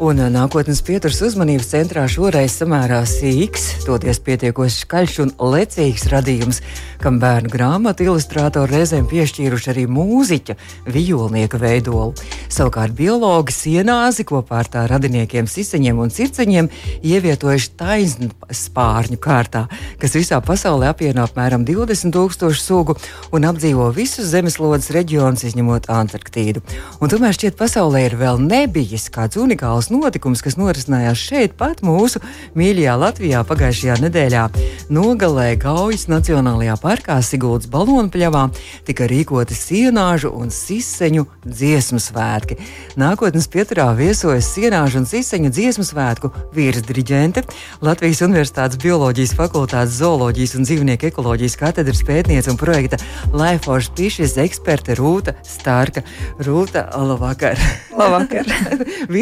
Un 0.00 0.16
nākotnes 0.32 0.80
pieturas 0.84 1.18
uzmanības 1.24 1.68
centrā 1.68 2.06
šoreiz 2.08 2.54
samērā 2.56 3.02
sīks, 3.08 3.84
toties 3.84 4.20
pietiekoši 4.24 4.84
skaļš 4.86 5.16
un 5.24 5.32
lecīgs 5.52 6.06
radījums, 6.08 6.60
kam 7.02 7.18
bērnu 7.20 7.50
grāmatu 7.52 8.06
ilustrātori 8.06 8.78
reizēm 8.78 9.04
piešķīruši 9.10 9.70
arī 9.72 9.84
mūziķa, 9.90 10.56
vijolnieka 10.94 11.60
veidolu. 11.60 12.14
Savukārt 12.52 12.94
biologi 12.96 13.52
sienāzi 13.52 14.24
kopā 14.28 14.62
ar 14.62 14.70
tā 14.72 14.84
radiniekiem 14.90 15.48
siseņiem 15.50 16.00
un 16.00 16.14
circeņiem 16.14 16.70
ievietojuši 17.02 17.72
taisnspārņu 17.82 19.20
kārtā, 19.22 19.66
kas 20.00 20.16
visā 20.16 20.40
pasaulē 20.44 20.92
apvieno 20.94 21.26
apmēram 21.26 21.66
20 21.68 22.14
tūkstošu 22.16 22.62
sugu 22.62 22.96
un 23.34 23.48
apdzīvo 23.50 23.90
visus 23.96 24.30
zemeslodes 24.32 24.92
reģionus, 24.94 25.44
izņemot 25.50 25.90
Antarktīdu. 25.92 26.64
Un 27.02 27.12
tomēr 27.12 27.36
šķiet, 27.36 27.58
pasaulē 27.60 28.06
ir 28.08 28.18
vēl 28.20 28.40
nebijis 28.46 29.10
kāds 29.12 29.40
unikāls 29.42 29.81
notikums, 29.90 30.42
kas 30.44 30.58
norisinājās 30.60 31.18
šeit, 31.18 31.56
pat 31.58 31.80
mūsu 31.82 32.20
mīļajā 32.58 32.94
Latvijā 33.00 33.40
pagājušajā 33.48 33.96
nedēļā. 34.04 34.44
Nogalē 34.92 35.48
Gaujas 35.58 36.04
Nacionālajā 36.12 36.76
parkā 36.82 37.16
Siguldas 37.24 37.70
balonpļavā 37.72 38.44
tika 38.86 39.08
rīkoti 39.10 39.56
sienāžu 39.56 40.30
un 40.36 40.52
siseņu 40.52 41.26
dziesmu 41.46 42.00
svētki. 42.02 42.58
Nākotnes 43.00 43.48
pieturā 43.50 43.88
viesojas 43.98 44.50
sienāžu 44.52 45.00
un 45.00 45.08
siseņu 45.08 45.50
dziesmu 45.54 45.86
svētku 45.88 46.30
virsdiriģente, 46.54 47.42
Latvijas 47.82 48.22
Universitātes 48.26 48.80
bioloģijas 48.82 49.34
fakultātes 49.38 49.98
zooloģijas 49.98 50.56
un 50.58 50.68
dzīvnieku 50.68 51.08
ekoloģijas 51.10 51.58
katedras 51.60 52.04
pētniece 52.06 52.52
un 52.52 52.60
projekta 52.60 53.00
Life 53.32 53.64
for 53.66 53.82
Species 53.84 54.36
eksperte 54.42 54.96
Rūta 54.98 55.36
Starka. 55.46 56.04
Rūta, 56.42 56.86
labvakar! 56.92 57.58
Labvakar. 57.96 58.48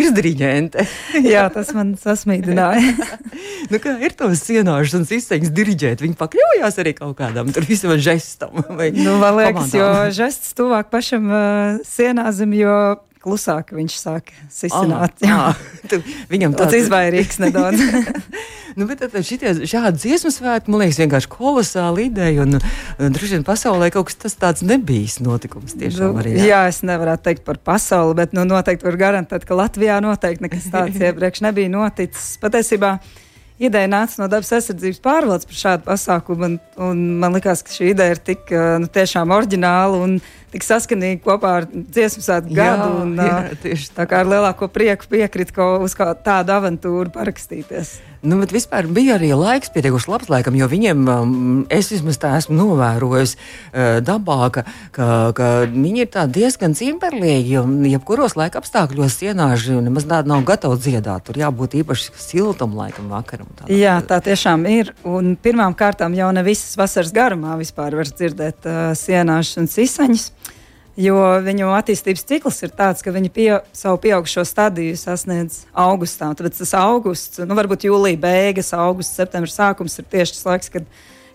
Virsdiriģente! 0.50 0.86
Jā, 1.32 1.46
tas 1.52 1.70
man 1.76 1.94
sasmīdināja. 2.00 2.94
nu, 3.70 3.80
kā 3.82 3.94
ir 4.02 4.14
tos 4.18 4.42
un 4.98 5.06
siseņus 5.08 5.52
diriģēt? 5.54 6.02
Viņi 6.04 6.18
pakļaujās 6.18 6.80
arī 6.82 6.94
kaut 6.98 7.16
kādam 7.20 7.52
tur 7.54 7.66
visam 7.68 7.94
žestam. 8.00 8.58
Nu, 8.58 9.16
man 9.20 9.38
liekas, 9.38 9.74
jo 9.76 9.90
žests 10.14 10.54
tuvāk 10.58 10.90
pašam 10.92 11.30
uh, 11.30 11.78
sienāzim, 11.86 12.54
jo 12.58 12.74
klusāk 13.20 13.74
viņš 13.76 13.96
sāk 14.00 14.32
sisināt. 14.52 15.20
Ah, 15.28 15.52
ah, 15.52 15.92
viņam 16.32 16.56
tāds 16.56 16.78
izvairīgs 16.78 17.40
nedaudz. 17.42 17.82
nu, 18.78 18.86
bet 18.88 19.02
tad 19.02 19.16
šitie, 19.27 19.52
šādi 19.68 20.00
dziesmu 20.00 20.32
svētki, 20.32 20.72
man 20.72 20.84
liekas, 20.84 21.00
vienkārši 21.02 21.30
kolosāla 21.32 22.04
ideja. 22.06 22.46
Un, 22.46 22.56
un 22.56 23.16
droši 23.16 23.36
vien 23.36 23.46
pasaulē 23.46 23.90
kaut 23.94 24.12
kas 24.12 24.38
tāds 24.40 24.64
nebijis 24.66 25.18
notikums 25.24 25.77
tiešām 25.80 26.14
nu, 26.16 26.22
arī. 26.22 26.34
Jā. 26.38 26.48
jā, 26.48 26.60
es 26.72 26.80
nevaru 26.86 27.18
teikt 27.20 27.44
par 27.48 27.60
pasauli, 27.60 28.16
bet 28.22 28.36
nu, 28.36 28.46
noteikti 28.48 28.88
var 28.88 29.00
garantēt, 29.04 29.44
ka 29.48 29.58
Latvijā 29.58 30.00
noteikti 30.05 30.48
nekas 30.48 30.70
tāds 30.72 31.00
iepriekš 31.10 31.44
nebija 31.44 31.72
noticis. 31.77 32.38
Patiesībā 32.40 32.96
ideja 33.60 33.88
nāca 33.92 34.22
no 34.22 34.28
dabas 34.32 34.55
aizsardzības 34.56 35.02
pārvaldes 35.05 35.48
par 35.48 35.60
šādu 35.60 35.88
pasākumu. 35.90 36.48
Un, 36.48 36.58
un 36.88 37.06
man 37.20 37.36
liekas, 37.36 37.60
ka 37.66 37.74
šī 37.74 37.92
ideja 37.92 38.16
ir 38.16 38.24
tik 38.32 38.52
nu, 38.80 38.88
tiešām 38.88 39.36
oriģināla 39.36 40.05
un 40.06 40.20
tik 40.52 40.66
saskanīga 40.66 41.22
kopā 41.24 41.56
ar 41.60 41.68
dziesmu 41.70 42.24
svētku 42.24 42.54
gadu. 42.56 42.88
Un, 43.04 43.16
jā, 43.18 43.56
tieši 43.62 43.90
tā 43.96 44.06
kā 44.10 44.22
ar 44.24 44.30
lielāko 44.30 44.70
prieku 44.72 45.10
piekrīt, 45.10 45.52
ka 45.56 45.76
uz 45.82 45.96
tādu 45.96 46.56
avantūru 46.56 47.12
parakstīties. 47.14 47.98
Nu, 48.20 48.36
bet 48.42 48.52
vispār 48.52 48.84
bija 48.92 49.14
arī 49.16 49.30
laiks 49.32 49.72
pietiekuši 49.72 50.10
labs, 50.12 50.28
laikam, 50.28 50.56
jo 50.58 50.66
viņiem, 50.68 51.06
um, 51.08 51.30
es 51.72 51.88
vismaz 51.88 52.18
tā 52.20 52.34
esmu 52.36 52.52
novērojis 52.58 53.32
dabā, 54.04 54.50
ka, 54.52 54.66
ka, 54.92 55.06
ka 55.36 55.48
viņi 55.72 56.05
ir 56.05 56.18
diezgan 56.34 56.77
cimperlīgi, 56.77 57.56
jebkuros 57.94 58.36
laika 58.36 58.60
apstākļos 58.60 59.16
sienāži 59.22 59.78
nemaz 59.80 60.05
tādi 60.10 60.30
nav 60.33 60.44
gatavi 60.48 60.77
dziedāt. 60.80 61.24
Tur 61.27 61.40
jābūt 61.40 61.78
īpaši 61.80 62.12
siltam 62.20 62.77
laikam 62.78 63.08
vakaram. 63.12 63.48
Tādā. 63.56 63.72
Jā, 63.72 63.96
tā 64.05 64.20
tiešām 64.24 64.66
ir. 64.70 64.92
Un 65.08 65.33
pirmām 65.40 65.77
kārtām 65.78 66.14
jau 66.18 66.28
ne 66.34 66.44
visas 66.46 66.77
vasaras 66.80 67.14
garumā 67.16 67.56
vispār 67.60 67.96
var 67.98 68.10
dzirdēt 68.10 68.68
uh, 68.68 68.83
sienāžas 68.98 69.60
un 69.60 69.70
cisaņas. 69.70 70.28
Jo 71.00 71.16
viņu 71.40 71.70
attīstības 71.72 72.27
cikls 72.28 72.58
ir 72.66 72.72
tāds, 72.77 73.00
ka 73.00 73.12
viņi 73.14 73.30
pie, 73.33 73.48
savu 73.77 74.00
pieaugušo 74.02 74.42
stadiju 74.44 74.98
sasniedz 75.00 75.62
augustā. 75.72 76.28
Tāpēc 76.36 76.58
tas 76.61 76.74
augusts, 76.77 77.40
nu, 77.40 77.56
varbūt 77.56 77.86
jūlija 77.86 78.20
beigas, 78.20 78.74
augusts, 78.77 79.16
septembris 79.16 79.56
sākums 79.56 79.96
ir 80.00 80.08
tieši 80.10 80.34
tas 80.36 80.48
laiks, 80.48 80.72
kad, 80.74 80.89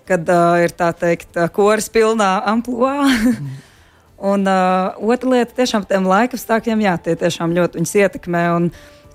kad 0.05 0.29
uh, 0.29 0.57
ir 0.61 0.75
tā 0.75 0.91
teikt, 0.93 1.39
koris 1.55 1.89
pilnā 1.89 2.35
amplitūdā. 2.51 3.07
Un 4.31 4.45
uh, 4.47 4.99
otra 5.03 5.31
lieta, 5.33 5.55
tiešām 5.57 5.87
tiem 5.89 6.05
laikapstākļiem, 6.07 6.83
jā, 6.85 6.93
tie 7.03 7.15
tiešām 7.19 7.55
ļoti 7.55 7.81
viņus 7.81 7.95
ietekmē. 8.03 8.43
Un, 8.59 8.69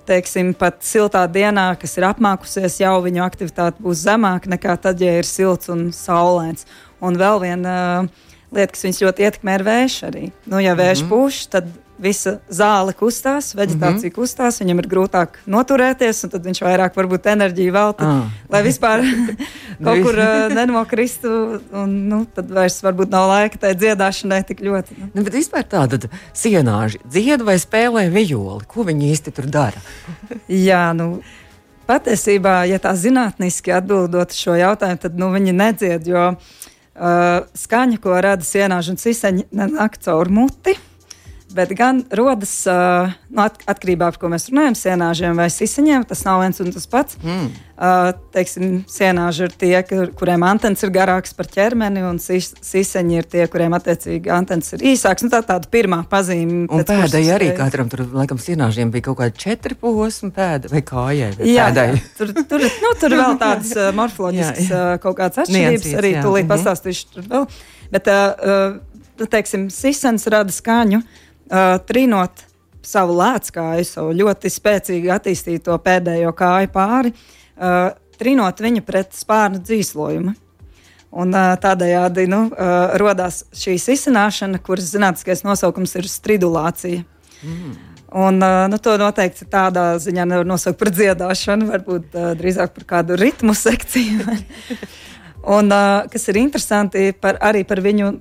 teiksim, 0.09 0.51
pat 0.57 0.81
siltā 0.83 1.21
dienā, 1.31 1.69
kas 1.79 1.93
ir 1.99 2.07
apmākusies, 2.09 2.79
jau 2.81 2.97
viņu 3.05 3.21
aktivitāte 3.23 3.79
būs 3.85 4.01
zemāka 4.03 4.49
nekā 4.51 4.75
tad, 4.81 4.99
ja 4.99 5.13
ir 5.21 5.29
silts 5.29 5.71
un 5.71 5.87
saulains. 5.95 6.67
Un 7.01 7.15
vēl 7.21 7.39
viena 7.45 7.77
uh, 8.01 8.27
lieta, 8.51 8.73
kas 8.73 8.83
viņus 8.85 9.03
ļoti 9.05 9.27
ietekmē, 9.27 9.55
ir 9.57 9.63
vējš 9.67 10.01
arī. 10.09 10.25
Nu, 10.45 10.59
ja 10.59 10.75
vējš 10.75 11.03
mm 11.03 11.07
-hmm. 11.07 11.15
pūš, 11.15 11.45
tad 11.55 11.71
visa 12.01 12.37
zāle 12.49 12.93
kustās, 12.97 13.51
vegetācija 13.55 14.09
mm 14.09 14.09
-hmm. 14.09 14.15
kustās, 14.15 14.59
viņam 14.61 14.79
ir 14.81 14.87
grūtāk 14.89 15.37
noturēties, 15.45 16.23
un 16.25 16.29
tad 16.33 16.45
viņš 16.45 16.61
vairāk 16.65 16.95
varbūt 16.97 17.27
enerģiju 17.33 17.73
velta, 17.73 18.07
ah. 18.07 18.31
lai 18.49 18.63
vispār 18.65 19.03
kaut 19.85 20.01
kur 20.05 20.17
uh, 20.17 20.53
nenokristu. 20.53 21.61
Un, 21.71 21.93
nu, 22.09 22.25
tad 22.25 22.49
vairs 22.49 22.81
varbūt 22.83 23.13
nav 23.13 23.27
laika 23.29 23.57
tai 23.57 23.75
dziedāšanai 23.75 24.41
tik 24.47 24.63
ļoti. 24.65 24.97
Nu. 24.97 25.11
Nu, 25.13 25.23
bet 25.27 25.37
vispār 25.37 25.67
tāda 25.67 25.99
sienāži 26.33 26.99
dzied 27.05 27.45
vai 27.45 27.59
spēlē 27.59 28.09
vijoli. 28.09 28.65
Ko 28.67 28.83
viņi 28.87 29.11
īsti 29.11 29.31
tur 29.31 29.45
dara? 29.45 29.81
Jā, 30.47 30.91
nu. 30.93 31.21
Patiesībā, 31.85 32.63
ja 32.69 32.77
tā 32.79 32.93
zinātniski 32.95 33.73
atbildot 33.75 34.31
šo 34.31 34.55
jautājumu, 34.55 34.99
tad 35.01 35.17
nu, 35.19 35.31
viņi 35.33 35.51
nedzied, 35.51 36.07
jo 36.07 36.29
Uh, 36.31 36.61
skaņa, 36.95 37.99
ko 38.03 38.15
rada 38.21 38.45
sienāža 38.45 38.93
un 38.93 38.99
ciseņi, 38.99 39.47
nenāk 39.55 39.97
caur 40.03 40.31
muti, 40.33 40.75
bet 41.55 41.73
gan 41.77 42.03
rodas 42.17 42.53
uh, 42.69 43.11
no 43.31 43.45
at 43.47 43.59
atkarībā 43.69 44.07
no 44.09 44.15
tā, 44.15 44.19
ko 44.21 44.29
mēs 44.31 44.49
runājam, 44.51 44.75
sienāžiem 44.77 45.37
vai 45.39 45.49
siseņiem. 45.51 46.05
Tas 46.09 46.23
nav 46.27 46.41
viens 46.43 46.61
un 46.63 46.71
tas 46.73 46.87
pats. 46.89 47.17
Mm. 47.23 47.51
Uh, 47.81 48.11
teiksim, 48.35 48.83
sienāži 48.91 49.47
ir 49.47 49.53
tie, 49.57 49.73
kur, 49.87 50.11
kuriem 50.17 50.43
antenas 50.45 50.83
ir 50.85 50.91
garākas 50.93 51.33
par 51.33 51.47
ķermeni, 51.49 52.03
un 52.05 52.19
sis, 52.21 52.51
siseņi 52.61 53.17
ir 53.17 53.29
tie, 53.31 53.47
kuriem 53.49 53.73
attiecīgi 53.73 54.29
antenas 54.33 54.75
ir 54.75 54.83
īsākas. 54.91 55.25
Nu, 55.25 55.31
tā 55.33 55.39
tāda 55.47 55.69
pirmā 55.71 56.03
pazīme. 56.11 56.67
Un 56.69 56.85
pēdai 56.85 57.23
arī 57.33 57.49
katram 57.57 57.89
tur, 57.89 58.03
laikam, 58.13 58.41
sienāžiem 58.41 58.93
bija 58.93 59.07
kaut 59.09 59.21
kāda 59.23 59.33
četri 59.45 59.77
posmi 59.79 60.29
pēda 60.35 60.69
vai 60.73 60.83
kājai. 60.85 61.31
Vai 61.39 61.49
jā, 61.49 61.71
jā, 61.73 61.87
tur, 62.19 62.35
tur, 62.51 62.67
nu, 62.85 62.93
tur 63.01 63.17
vēl 63.17 63.41
tādas 63.41 63.73
uh, 63.79 63.89
morfoloģiskas 63.97 64.61
jā, 64.67 64.69
jā. 64.69 64.85
Uh, 64.93 65.01
kaut 65.01 65.17
kādas 65.23 65.41
atšķirības, 65.45 65.89
arī 66.03 66.13
tūlīt 66.19 66.45
-hmm. 66.45 66.53
pastāstīšu 66.53 67.11
tur 67.15 67.27
vēl. 67.33 67.49
Bet, 67.91 68.13
uh, 68.13 68.77
uh, 69.17 69.25
teiksim, 69.25 69.69
sisens 69.73 70.29
rada 70.29 70.53
skaņu, 70.53 71.01
uh, 71.01 71.30
trinot 71.87 72.45
savu 72.85 73.13
lēckāju, 73.19 73.85
savu 73.85 74.15
ļoti 74.17 74.49
spēcīgi 74.49 75.11
attīstīto 75.13 75.75
pēdējo 75.83 76.31
kāju 76.37 76.71
pāri. 76.73 77.11
Uh, 77.11 77.41
uh, 77.61 77.91
trinot 78.19 78.61
viņu 78.61 78.83
pret 78.85 79.13
spārnu 79.17 79.61
dzīslojumu. 79.63 80.33
Un, 81.11 81.33
uh, 81.35 81.53
tādējādi 81.59 82.27
nu, 82.31 82.45
uh, 82.47 82.95
radās 82.99 83.43
šī 83.57 83.75
izsināšana, 83.79 84.61
kuras 84.63 84.91
zinātniskais 84.93 85.43
nosaukums 85.43 85.97
ir 85.99 86.07
stridulācija. 86.07 87.03
Mm. 87.43 87.73
Un, 88.21 88.39
uh, 88.43 88.65
nu, 88.71 88.79
to 88.83 88.95
noteikti 88.99 89.47
tādā 89.51 89.93
ziņā 90.03 90.27
nevar 90.27 90.47
nosaukt 90.47 90.79
par 90.79 90.91
dziedāšanu, 90.95 91.67
varbūt 91.71 92.15
uh, 92.15 92.31
drīzāk 92.39 92.75
par 92.77 92.87
kādu 92.95 93.19
ritmu 93.19 93.55
sekciju. 93.57 94.23
un, 95.57 95.71
uh, 95.71 96.07
kas 96.11 96.27
ir 96.31 96.39
interesanti 96.39 97.11
par, 97.15 97.39
arī 97.43 97.65
par 97.67 97.83
viņu 97.83 98.13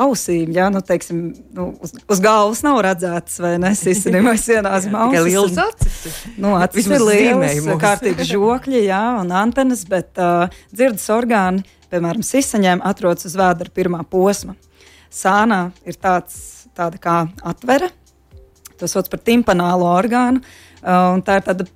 ausīm. 0.00 0.52
Jā, 0.56 0.68
nu, 0.72 0.80
teiksim, 0.84 1.20
nu, 1.56 1.68
uz, 1.84 1.92
uz 2.10 2.20
galvas 2.22 2.62
nav 2.64 2.80
redzētas, 2.86 3.36
vai 3.42 3.54
ne? 3.62 3.72
Sisinājumā 3.78 4.34
sienās 4.40 4.88
mākslas. 4.92 5.12
Tikai 5.12 5.24
liels 5.28 5.60
acis. 5.60 6.18
Nu, 6.40 6.54
acis 6.62 6.88
ir 6.88 7.04
liels, 7.06 7.68
kārtīgi 7.82 8.26
žokļi, 8.32 8.84
jā, 8.88 9.02
un 9.20 9.32
antenas, 9.42 9.84
bet 9.88 10.20
uh, 10.22 10.46
dzirdes 10.72 11.06
orgāni, 11.14 11.64
piemēram, 11.92 12.24
sisaņiem, 12.26 12.84
atrodas 12.88 13.28
uz 13.28 13.36
vēdera 13.38 13.74
pirmā 13.74 14.02
posma. 14.08 14.56
Sānā 15.12 15.66
ir 15.84 15.98
tāds, 16.00 16.38
tāda 16.76 17.00
kā 17.00 17.18
atvere, 17.44 17.92
to 18.80 18.88
sauc 18.88 19.10
par 19.12 19.20
timpanālo 19.22 19.92
orgānu, 19.92 20.40
uh, 20.40 21.12
un 21.12 21.24
tā 21.24 21.38
ir 21.38 21.48
tāda 21.50 21.68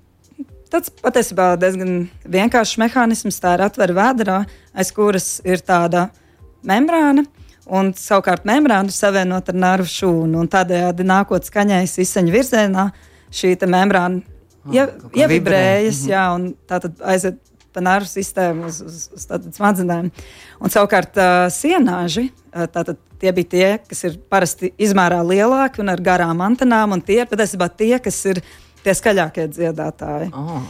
tāds 0.73 0.91
patiesībā 1.03 1.53
diezgan 1.61 2.07
vienkāršs 2.27 2.79
mehānisms. 2.83 3.39
Tā 3.43 3.55
ir 3.57 3.67
atvera 3.69 3.97
vēdā, 3.97 4.39
aiz 4.75 4.93
kuras 4.95 5.37
ir 5.47 5.63
tāda 5.65 6.09
membrāna, 6.67 7.27
Un 7.67 7.91
savukārt 7.99 8.45
membrāna 8.47 8.87
ir 8.87 8.95
savienota 8.95 9.51
ar 9.51 9.59
nervu 9.59 9.91
šūnu. 9.91 10.45
Tādējādi 10.53 11.07
nākot 11.07 11.49
skaņai 11.49 11.83
izsaņa 11.87 12.35
virzienā, 12.35 12.85
šī 13.35 13.57
membrāna 13.67 14.23
ja, 14.73 14.87
ievibrējas, 15.15 16.03
mm 16.03 16.07
-hmm. 16.07 16.13
jā, 16.13 16.25
un 16.35 16.55
tā 16.69 16.81
tad 16.81 17.03
aiziet 17.03 17.41
pa 17.73 17.83
nervu 17.85 18.09
sistēmu, 18.09 18.71
uz, 18.71 18.81
uz, 18.81 19.09
uz 19.13 19.27
smadzenēm. 19.57 20.09
Un 20.61 20.73
savukārt 20.73 21.19
uh, 21.21 21.49
sienāži, 21.53 22.31
uh, 22.31 22.65
tātad 22.73 22.97
tie 23.21 23.33
bija 23.33 23.51
tie, 23.53 23.69
kas 23.89 24.05
ir 24.09 24.17
parasti 24.33 24.73
izmērā 24.79 25.21
lielāki 25.27 25.83
un 25.85 25.93
ar 25.93 26.01
garām 26.01 26.41
antenām, 26.41 26.93
un 26.93 27.05
tie 27.05 27.21
ir 27.21 27.29
patiesībā 27.31 27.69
tie, 27.77 27.99
kas 27.99 28.25
ir 28.33 28.41
tie 28.85 28.95
skaļākie 28.97 29.49
dziedātāji. 29.53 30.31
Oh. 30.33 30.63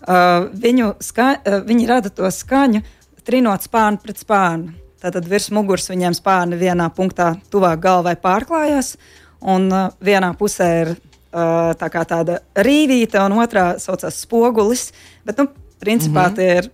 Uh, 0.00 0.50
viņu 0.52 0.94
ska, 1.00 1.32
uh, 1.38 1.62
viņi 1.64 1.88
rada 1.88 2.12
to 2.12 2.28
skaņu, 2.28 2.82
trinot 3.24 3.64
spārnu 3.64 4.00
pret 4.02 4.20
spārnu. 4.20 4.74
Tātad 5.00 5.28
virs 5.28 5.48
muguras 5.54 5.88
viņiem 5.88 6.14
spārni 6.16 6.58
vienā 6.60 6.90
punktā, 6.92 7.34
tuvāk 7.52 7.80
galvai 7.80 8.16
pārklājās, 8.20 8.96
un 9.40 9.70
uh, 9.72 9.88
vienā 10.04 10.34
pusē 10.36 10.68
ir 10.82 10.90
uh, 10.92 11.72
tā 11.80 11.88
tāda 11.88 12.40
rīvīte, 12.54 13.20
un 13.24 13.38
otrā 13.40 13.78
saucās 13.80 14.20
spogulis. 14.26 14.90
Bet, 15.24 15.40
nu, 15.40 15.48
principā 15.80 16.28
mm 16.28 16.30
-hmm. 16.30 16.36
tie 16.36 16.58
ir 16.58 16.70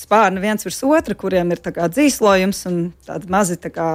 spārni 0.00 0.40
viens 0.40 0.64
virs 0.64 0.82
otra, 0.84 1.14
kuriem 1.14 1.52
ir 1.52 1.60
dzīslojums 1.60 2.66
un 2.66 2.92
tādi 3.06 3.28
mazi, 3.28 3.56
tā 3.56 3.70
kā, 3.70 3.88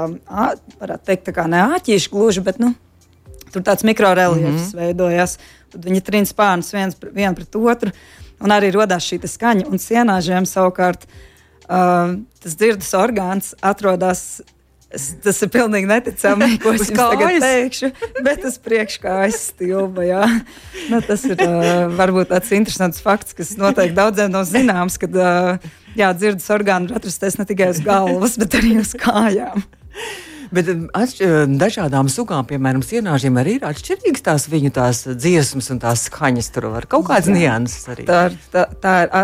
varētu 0.80 1.06
teikt, 1.06 1.30
tā 1.30 1.34
kā 1.34 1.48
ne 1.50 1.62
āķīši 1.76 2.12
gluži, 2.12 2.42
bet 2.42 2.60
nu, 2.60 2.74
tur 3.52 3.62
tāds 3.62 3.84
mikroreliefs 3.84 4.42
mm 4.42 4.58
-hmm. 4.58 4.76
veidojas. 4.76 5.38
Tad 5.72 5.86
viņi 5.86 6.02
trīna 6.02 6.26
spārnus 6.26 6.74
viens 6.74 6.98
vien 7.14 7.36
pret 7.36 7.56
otru, 7.56 7.92
un 8.40 8.50
arī 8.50 8.72
radās 8.72 9.04
šī 9.04 9.28
skaņa. 9.28 9.68
Un 9.68 9.78
sienāžiem 9.78 10.46
savukārt 10.46 11.08
uh, 11.68 12.16
tas 12.44 12.58
dzirdes 12.60 12.92
orgāns 12.98 13.54
atrodas 13.66 14.42
tas 15.24 15.42
ir 15.44 15.50
pilnīgi 15.54 15.90
neticami, 15.90 16.58
ko 16.62 16.74
es 16.76 16.92
tagad 16.94 17.40
teikšu, 17.44 17.90
bet 18.26 18.44
tas 18.46 18.58
priekškājas 18.64 19.40
stilba. 19.52 20.06
Jā. 20.08 20.28
Nu, 20.92 21.02
tas 21.06 21.26
ir 21.28 21.42
uh, 21.42 21.88
varbūt 21.98 22.32
tāds 22.32 22.54
interesants 22.56 23.02
fakts, 23.04 23.36
kas 23.38 23.56
noteikti 23.60 23.98
daudziem 23.98 24.32
nav 24.34 24.46
zināms, 24.50 25.00
kad 25.02 25.18
uh, 25.20 25.74
jā, 25.98 26.12
dzirdes 26.16 26.48
orgāni 26.54 26.92
var 26.92 27.02
atrasties 27.02 27.40
ne 27.42 27.48
tikai 27.50 27.74
uz 27.74 27.82
galvas, 27.84 28.38
bet 28.42 28.58
arī 28.60 28.78
uz 28.84 28.94
kājām. 29.00 29.66
Bet 30.56 30.70
dažādām 31.60 32.08
sugām, 32.12 32.46
piemēram, 32.48 32.84
sienāžiem 32.86 33.40
arī 33.42 33.58
ir 33.58 33.66
atšķirīgas 33.68 34.24
tās 34.24 34.46
viņu 34.52 34.72
tās 34.76 35.02
dziesmas 35.10 35.72
un 35.74 35.82
tās 35.84 36.06
skaņas. 36.08 36.52
Tur 36.54 36.70
var 36.76 36.86
kaut 36.90 37.08
kādas 37.10 37.32
nianses 37.34 37.90
arī. 37.92 38.06
Tā, 38.08 38.28
tā, 38.54 38.68
tā 38.80 38.94
ir 39.08 39.16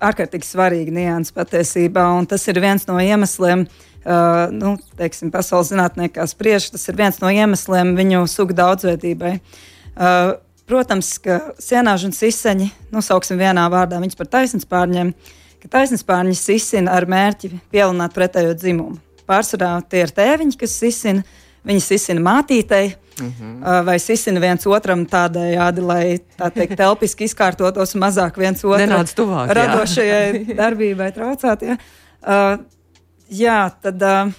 ārkārtīgi 0.00 0.48
svarīga 0.48 0.94
nianses 0.96 1.34
patiesībā, 1.36 2.06
un 2.16 2.28
tas 2.30 2.46
ir 2.48 2.60
viens 2.62 2.86
no 2.88 2.96
iemesliem, 3.02 3.66
uh, 3.66 3.90
Uh, 4.00 4.48
nu, 4.48 4.78
teiksim, 4.96 5.28
pasaules 5.28 5.74
zinātniekā 5.74 6.24
spriež, 6.24 6.70
tas 6.72 6.88
ir 6.88 6.96
viens 6.96 7.18
no 7.20 7.28
iemesliem 7.28 7.90
viņu 7.98 8.22
sugu 8.32 8.54
daudzveidībai. 8.56 9.34
Uh, 9.92 10.38
protams, 10.64 11.10
ka 11.20 11.36
sienāži 11.60 12.08
un 12.08 12.14
siseņi, 12.16 12.70
nosauksim 12.94 13.36
vienā 13.36 13.66
vārdā 13.68 13.98
viņus 14.00 14.16
par 14.16 14.30
taisnspārņiem, 14.38 15.12
ka 15.60 15.72
taisnspārņi 15.76 16.32
sisina 16.38 16.94
ar 16.96 17.04
mērķi 17.12 17.52
pievilināt 17.68 18.16
pretējo 18.16 18.56
dzimumu. 18.56 18.96
Pārsvarā 19.28 19.74
tie 19.84 20.06
ir 20.06 20.16
tēviņi, 20.16 20.56
kas 20.64 20.80
sisina, 20.80 21.26
viņi 21.68 21.84
sisina 21.84 22.24
mātītei. 22.24 22.94
Mm 23.20 23.32
-hmm. 23.38 23.84
Vai 23.84 23.98
sisina 23.98 24.40
viens 24.40 24.66
otram 24.66 25.06
tādējādi, 25.06 25.80
lai 25.86 26.18
tā 26.38 26.50
teikt, 26.50 26.76
telpiski 26.76 27.24
izkārtotos 27.24 27.94
mazāk 27.94 28.38
viens 28.38 28.64
otram 28.64 29.04
radošajai 29.48 30.44
darbībai 30.62 31.12
traucēt. 31.12 31.62
Ja? 31.62 31.76
Uh, 32.20 32.64
Jā, 33.30 33.70
tad. 33.82 34.02
Uh, 34.02 34.32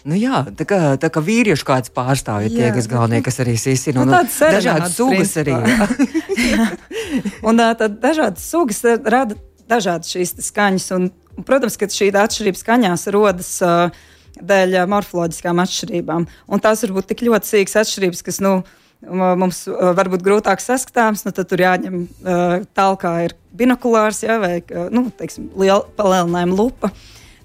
Nu 0.00 0.16
jā, 0.16 0.38
tā 0.56 0.64
kā, 0.64 0.76
tā 0.96 1.10
kā 1.12 1.20
vīriešu 1.20 1.64
kāds 1.68 1.90
pārstāvja 1.92 2.48
tie, 2.48 2.70
kas 2.72 2.86
galvenie, 2.88 3.18
kas 3.20 3.36
arī 3.44 3.58
sisina. 3.60 4.00
Nu, 4.00 4.06
nu, 4.08 4.20
dažādas 4.40 4.94
sugas 4.96 5.34
arī. 5.36 5.52
un 7.48 7.60
tad 7.76 7.98
dažādas 8.00 8.46
sugas 8.48 8.80
rada 9.04 9.36
dažādas 9.68 10.08
šīs 10.08 10.32
skaņas. 10.46 10.86
Un, 10.96 11.10
un, 11.36 11.44
protams, 11.44 11.76
ka 11.76 11.90
šī 11.92 12.08
atšķirība 12.16 12.62
skaņās 12.62 13.04
rodas 13.12 13.50
uh, 13.60 13.92
dēļ 14.38 14.76
morfoloģiskām 14.90 15.62
atšķirībām. 15.64 16.26
Un 16.48 16.62
tās 16.62 16.84
var 16.86 16.94
būt 16.98 17.10
tik 17.12 17.24
ļoti 17.26 17.50
sīgas 17.54 17.80
atšķirības, 17.82 18.22
kas, 18.26 18.40
nu, 18.44 18.58
mums 19.10 19.62
varbūt 19.68 20.24
grūtāk 20.24 20.62
saskatāms, 20.62 21.24
nu, 21.26 21.32
tad 21.36 21.48
tur 21.50 21.62
jāņem 21.64 22.02
tālāk, 22.76 23.00
kā 23.00 23.14
ir 23.26 23.36
binokulārs 23.56 24.22
ja, 24.26 24.36
vai 24.42 24.58
nu, 24.92 25.06
teiksim, 25.16 25.48
liela 25.58 25.82
palielinājuma 25.96 26.58
lupa. 26.58 26.92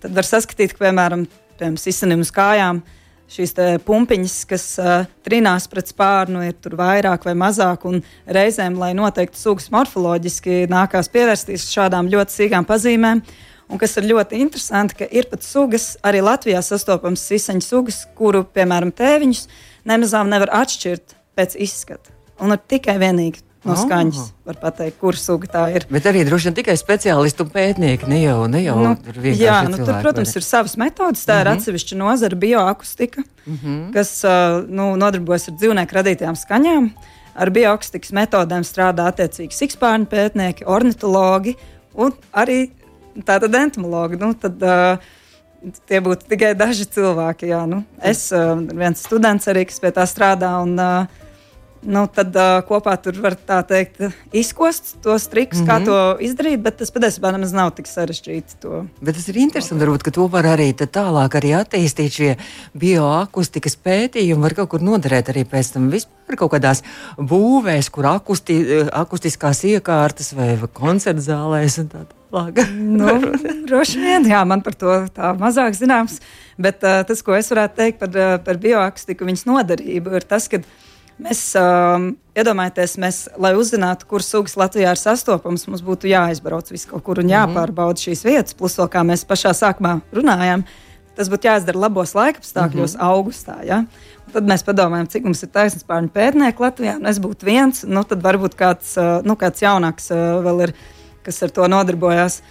Tad 0.04 0.14
var 0.16 0.28
saskatīt, 0.28 0.76
ka 0.76 0.86
piemēram, 0.86 1.26
piemēram 1.58 1.80
sisanim 1.82 2.22
uz 2.26 2.34
kājām 2.36 2.84
šīs 3.32 3.56
pumpiņas, 3.86 4.36
kas 4.50 4.66
uh, 4.82 5.08
trinās 5.26 5.66
pret 5.72 5.90
spārnu, 5.90 6.44
ir 6.46 6.54
tur 6.62 6.76
vairāk 6.78 7.26
vai 7.26 7.34
mazāk. 7.38 7.88
Reizēm, 8.30 8.78
lai 8.78 8.94
noteiktu 8.98 9.40
sugas 9.40 9.72
morfoloģiski, 9.74 10.66
nākās 10.72 11.10
pievērsties 11.14 11.66
šādām 11.74 12.12
ļoti 12.14 12.36
sīkām 12.40 12.68
pazīmēm. 12.70 13.24
Un 13.70 13.82
kas 13.82 13.96
ir 13.98 14.06
ļoti 14.12 14.38
interesanti, 14.44 15.00
ka 15.00 15.08
ir 15.10 15.26
pat 15.32 15.44
sugas, 15.44 15.96
arī 16.06 16.22
Latvijā 16.22 16.62
sastopams 16.62 17.24
sisaņu 17.26 17.66
sugas, 17.66 18.04
kuru, 18.18 18.44
piemēram, 18.46 18.94
tēviņus 18.94 19.48
nemazām 19.90 20.30
nevar 20.30 20.54
atšķirt 20.62 21.16
pēc 21.38 21.58
izskata. 21.66 22.14
Un 22.44 22.54
tikai 22.70 22.98
vienīgi 23.02 23.42
no 23.66 23.76
skaņas 23.80 24.20
oh. 24.22 24.30
var 24.46 24.60
pateikt, 24.62 24.98
kur 25.02 25.18
suga 25.18 25.50
tā 25.52 25.64
ir. 25.74 25.88
Bet 25.90 26.06
arī 26.10 26.24
droši 26.28 26.50
vien 26.50 26.58
tikai 26.60 26.76
speciālisti 26.80 27.42
un 27.42 27.52
pētnieki, 27.54 28.10
ne 28.12 28.22
jau, 28.22 28.38
ne 28.52 28.62
jau 28.62 28.78
nu, 28.78 28.94
jā, 29.32 29.58
nu, 29.70 29.80
tur, 29.80 29.94
protams, 30.04 30.36
ir 30.38 30.46
savas 30.46 30.78
metodas. 30.78 31.26
Tā 31.26 31.34
mm 31.34 31.38
-hmm. 31.38 31.42
ir 31.42 31.50
mhm. 31.50 31.58
atsevišķa 31.58 31.98
nozara, 31.98 32.36
bioakustika, 32.36 33.24
mm 33.46 33.60
-hmm. 33.64 33.94
kas 33.94 34.24
nu, 34.68 34.96
nodarbojas 34.96 35.50
ar 35.50 35.56
dzīvnieku 35.56 35.96
radītajām 36.00 36.36
skaņām. 36.36 36.90
Ar 37.36 37.50
bioakustikas 37.52 38.12
metodēm 38.12 38.64
strādā 38.64 39.10
attiecīgi 39.12 39.52
sikspārņu 39.52 40.06
pētnieki, 40.06 40.64
ornitologi 40.66 41.56
un 41.94 42.14
arī 42.32 42.70
tātad 43.24 43.56
entomologi. 43.56 44.20
Nu, 44.22 44.34
tad, 44.34 44.60
uh, 44.64 45.22
Tie 45.90 45.98
būtu 45.98 46.28
tikai 46.30 46.52
daži 46.54 46.86
cilvēki. 46.94 47.48
Jā, 47.50 47.64
nu, 47.66 47.80
es, 48.06 48.28
uh, 48.36 48.54
viens 48.54 49.00
students 49.02 49.50
arī, 49.50 49.64
kas 49.66 49.82
pie 49.82 49.90
tā 49.96 50.04
strādā, 50.06 50.52
un 50.62 50.76
uh, 50.78 51.24
nu, 51.86 52.04
tad 52.12 52.36
uh, 52.38 52.60
kopā 52.66 52.96
tur 53.02 53.18
var 53.22 53.36
tā 53.38 53.60
teikt, 53.68 54.02
izkost 54.36 54.96
tos 55.06 55.28
trikus, 55.32 55.60
mm 55.60 55.66
-hmm. 55.66 55.70
kā 55.70 55.76
mhm. 55.80 55.86
to 55.86 56.26
izdarīt, 56.28 56.62
bet 56.62 56.78
tas 56.78 56.92
patiesībā 56.92 57.32
nemaz 57.32 57.54
nav 57.54 57.72
tik 57.72 57.88
sarežģīti. 57.88 58.60
To. 58.62 58.86
Bet 59.02 59.16
tas 59.16 59.28
ir 59.28 59.38
interesanti, 59.38 59.86
varbūt, 59.86 60.04
ka 60.04 60.12
to 60.12 60.28
var 60.28 60.46
arī 60.46 60.74
tālāk 60.74 61.38
arī 61.40 61.54
attīstīt 61.62 62.12
šie 62.12 62.38
bioakustikas 62.74 63.78
pētījumi, 63.78 64.42
var 64.42 64.54
kaut 64.54 64.70
kur 64.70 64.82
noderēt 64.82 65.30
arī 65.30 65.46
pēc 65.46 65.74
tam 65.74 65.90
vispār 65.90 66.36
kaut 66.38 66.52
kādās 66.52 66.84
būvēs, 67.18 67.90
kur 67.90 68.06
akusti, 68.06 68.86
akustiskās 68.92 69.64
iekārtas 69.64 70.34
vai 70.34 70.58
koncerta 70.74 71.22
zālēs 71.22 71.80
un 71.82 71.90
tādā 71.90 72.25
atslēga. 72.36 72.66
nu, 73.00 73.36
droši 73.70 74.02
vien, 74.02 74.28
jā, 74.30 74.42
man 74.48 74.64
par 74.66 74.76
to 74.76 74.98
tā 75.16 75.34
mazāk 75.40 75.76
zināms. 75.78 76.20
Bet 76.58 76.84
uh, 76.84 77.04
tas, 77.08 77.22
ko 77.26 77.36
es 77.36 77.52
varētu 77.52 77.76
teikt 77.80 78.00
par, 78.00 78.12
uh, 78.16 78.38
par 78.44 78.60
bioakustiku, 78.62 79.28
viņas 79.28 79.46
noderību, 79.48 80.16
ir 80.16 80.28
tas, 80.28 80.48
ka 80.52 80.62
mēs 81.22 81.42
um, 81.60 82.14
iedomājamies, 82.36 82.98
mēs, 83.02 83.20
lai 83.40 83.54
uzzinātu, 83.56 84.08
kur 84.10 84.24
sugas 84.24 84.58
Latvijā 84.60 84.96
ir 84.96 85.00
sastopamas, 85.00 85.68
mums 85.68 85.84
būtu 85.86 86.10
jāizbrauc 86.12 86.72
visu 86.72 86.92
kaut 86.92 87.06
kur 87.06 87.22
un 87.24 87.30
mhm. 87.30 87.36
jāpārbauda 87.36 88.08
šīs 88.08 88.26
vietas. 88.28 88.58
Plus, 88.58 88.76
vēl, 88.80 88.92
kā 88.92 89.06
mēs 89.08 89.28
pašā 89.28 89.56
sākumā 89.56 90.00
runājām, 90.16 90.66
tas 91.16 91.32
būtu 91.32 91.48
jāizdara 91.48 91.80
labos 91.80 92.12
laikapstākļos, 92.16 92.98
mm 92.98 93.00
-hmm. 93.00 93.08
augustā. 93.08 93.62
Ja? 93.64 93.86
Tad 94.34 94.48
mēs 94.50 94.66
padomājam, 94.68 95.08
cik 95.08 95.24
mums 95.24 95.44
ir 95.44 95.50
taisnība 95.54 95.94
pārņu 95.94 96.12
pētnieku 96.12 96.64
Latvijā. 96.64 96.98
Es 97.08 97.22
būtu 97.24 97.48
viens, 97.48 97.86
nu 97.88 98.04
tad 98.04 98.20
varbūt 98.24 98.58
kāds, 98.60 98.98
nu, 99.24 99.38
kāds 99.40 99.64
jaunāks 99.64 100.12
vēl 100.44 100.68
ir 100.68 100.74
kas 101.26 101.44
ar 101.46 101.54
to 101.56 101.68
nodarbojās. 101.72 102.42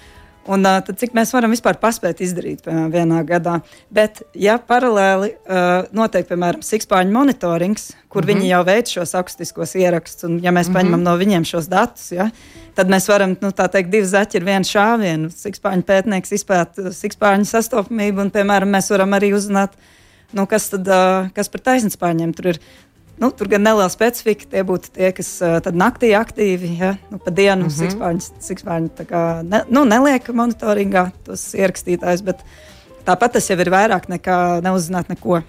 Un, 0.44 0.60
tad, 0.60 0.90
cik 1.00 1.14
mēs 1.16 1.30
varam 1.32 1.54
vispār 1.54 1.78
paspēt 1.80 2.18
izdarīt 2.24 2.66
piemēram, 2.66 2.90
vienā 2.92 3.22
gadā. 3.24 3.54
Bet, 3.94 4.20
ja 4.36 4.58
paralēli 4.60 5.30
uh, 5.32 5.86
notiek, 5.96 6.26
piemēram, 6.28 6.60
sikspāņu 6.64 7.14
monitorings, 7.14 7.94
kur 8.12 8.22
mm 8.22 8.28
-hmm. 8.28 8.42
viņi 8.42 8.50
jau 8.50 8.60
veic 8.68 8.92
šos 8.92 9.14
akustiskos 9.20 9.74
ierakstus, 9.80 10.28
un 10.28 10.36
ja 10.44 10.52
mēs 10.52 10.68
mm 10.68 10.74
-hmm. 10.74 10.76
paņemam 10.76 11.02
no 11.02 11.16
viņiem 11.16 11.48
šos 11.48 11.68
datus, 11.72 12.12
ja, 12.12 12.28
tad 12.76 12.92
mēs 12.92 13.08
varam, 13.08 13.36
nu, 13.40 13.48
tā 13.56 13.70
teikt, 13.72 13.90
divi 13.90 14.06
zaķi 14.06 14.36
ir 14.36 14.44
viens 14.44 14.68
šāviens. 14.68 15.40
Sikspāņu 15.46 15.82
pētnieks 15.82 16.32
izpēta 16.32 16.92
sikspāņu 16.92 17.44
sastopamību, 17.44 18.20
un, 18.20 18.30
piemēram, 18.30 18.68
mēs 18.68 18.90
varam 18.90 19.12
arī 19.12 19.32
uzzināt, 19.32 19.72
nu, 20.32 20.46
kas, 20.46 20.68
tad, 20.68 20.88
uh, 20.88 21.32
kas 21.32 21.48
par 21.48 21.60
taisnspāņiem 21.60 22.36
tur 22.36 22.46
ir. 22.46 22.60
Nu, 23.20 23.30
tur 23.30 23.48
gan 23.48 23.62
neliela 23.62 23.88
specifika. 23.92 24.48
Tie 24.50 24.62
būtu 24.66 24.90
tie, 24.96 25.10
kas 25.14 25.30
naktī 25.70 26.12
aktīvi, 26.18 26.70
ja 26.80 26.94
nu, 27.12 27.18
pa 27.22 27.30
dienu 27.30 27.68
mm 27.68 27.70
-hmm. 27.70 28.20
sikspārņi 28.42 28.90
ne, 29.48 29.62
nu, 29.68 29.84
neliek 29.84 30.28
monitoringā 30.28 31.10
tos 31.24 31.54
ierakstītājus, 31.54 32.24
bet 32.24 32.42
tāpat 33.06 33.32
tas 33.38 33.50
jau 33.50 33.58
ir 33.60 33.70
vairāk 33.70 34.08
nekā 34.08 34.60
neuzzināt 34.62 35.08
neko. 35.08 35.42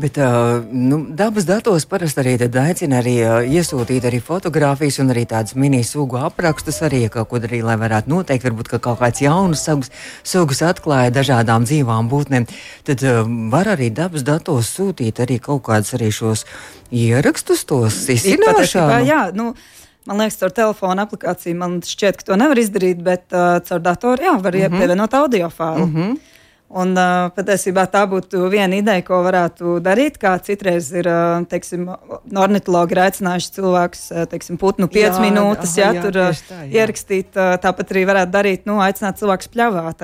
Bet 0.00 0.16
uh, 0.18 0.62
nu, 0.72 1.00
dabas 1.16 1.44
datos 1.44 1.84
parasti 1.84 2.22
arī 2.22 2.34
aicina 2.62 3.00
arī, 3.02 3.14
uh, 3.24 3.40
iesūtīt 3.44 4.06
arī 4.08 4.20
fotogrāfijas 4.24 5.00
un 5.02 5.12
arī 5.12 5.26
tādas 5.28 5.56
mini-sugu 5.58 6.16
aprakstus, 6.20 6.80
arī 6.86 7.02
kaut 7.12 7.28
ko 7.28 7.40
arī, 7.40 7.60
lai 7.66 7.76
varētu 7.80 8.08
noteikt, 8.08 8.46
varbūt 8.48 8.70
ka 8.70 8.78
kaut 8.78 9.00
kāds 9.02 9.20
jauns 9.20 9.64
sugas, 9.66 9.90
sugas 10.22 10.62
atklāja 10.62 11.12
dažādām 11.12 11.66
dzīvām 11.68 12.08
būtnēm. 12.12 12.48
Tad 12.88 13.04
uh, 13.04 13.20
var 13.52 13.74
arī 13.74 13.90
dabas 13.92 14.24
datos 14.24 14.72
sūtīt 14.78 15.20
arī 15.20 15.40
kaut 15.42 15.66
kādus 15.68 15.92
arī 15.98 16.08
šos 16.14 16.46
ierakstus, 16.90 17.66
tos. 17.68 18.00
Jā, 19.04 19.26
nu, 19.36 19.52
Man 20.08 20.16
liekas, 20.16 20.38
caur 20.40 20.52
telefona 20.56 21.04
aplikāciju 21.04 21.58
man 21.60 21.74
šķiet, 21.84 22.16
ka 22.18 22.30
to 22.30 22.36
nevar 22.40 22.58
izdarīt, 22.58 23.02
bet 23.04 23.26
uh, 23.36 23.58
caur 23.66 23.82
datoru 23.84 24.24
jā, 24.24 24.32
var 24.42 24.56
mm 24.56 24.60
-hmm. 24.62 24.78
pievienot 24.80 25.14
audio 25.14 25.50
failu. 25.50 25.86
Mm 25.86 25.94
-hmm. 25.94 26.16
Un 26.70 26.94
patiesībā 27.34 27.82
tā 27.90 28.04
būtu 28.06 28.44
viena 28.52 28.78
ideja, 28.78 29.02
ko 29.02 29.18
varētu 29.26 29.80
darīt. 29.82 30.20
Kā 30.22 30.36
citreiz 30.38 30.92
ir, 30.94 31.08
teiksim, 31.50 31.88
ornitologi 32.38 32.94
aicinājuši 33.02 33.50
cilvēkus, 33.56 34.04
teiksim, 34.30 34.58
putnu 34.60 34.86
5 34.86 35.02
jā, 35.02 35.10
minūtes, 35.24 35.74
jā, 35.80 35.90
jā, 35.96 36.04
tur 36.04 36.20
tā, 36.20 36.60
jā. 36.62 36.68
ierakstīt. 36.78 37.34
Tāpat 37.34 37.90
arī 37.90 38.06
varētu 38.12 38.34
darīt, 38.36 38.70
nu, 38.70 38.78
aicināt 38.84 39.18
cilvēkus 39.18 39.50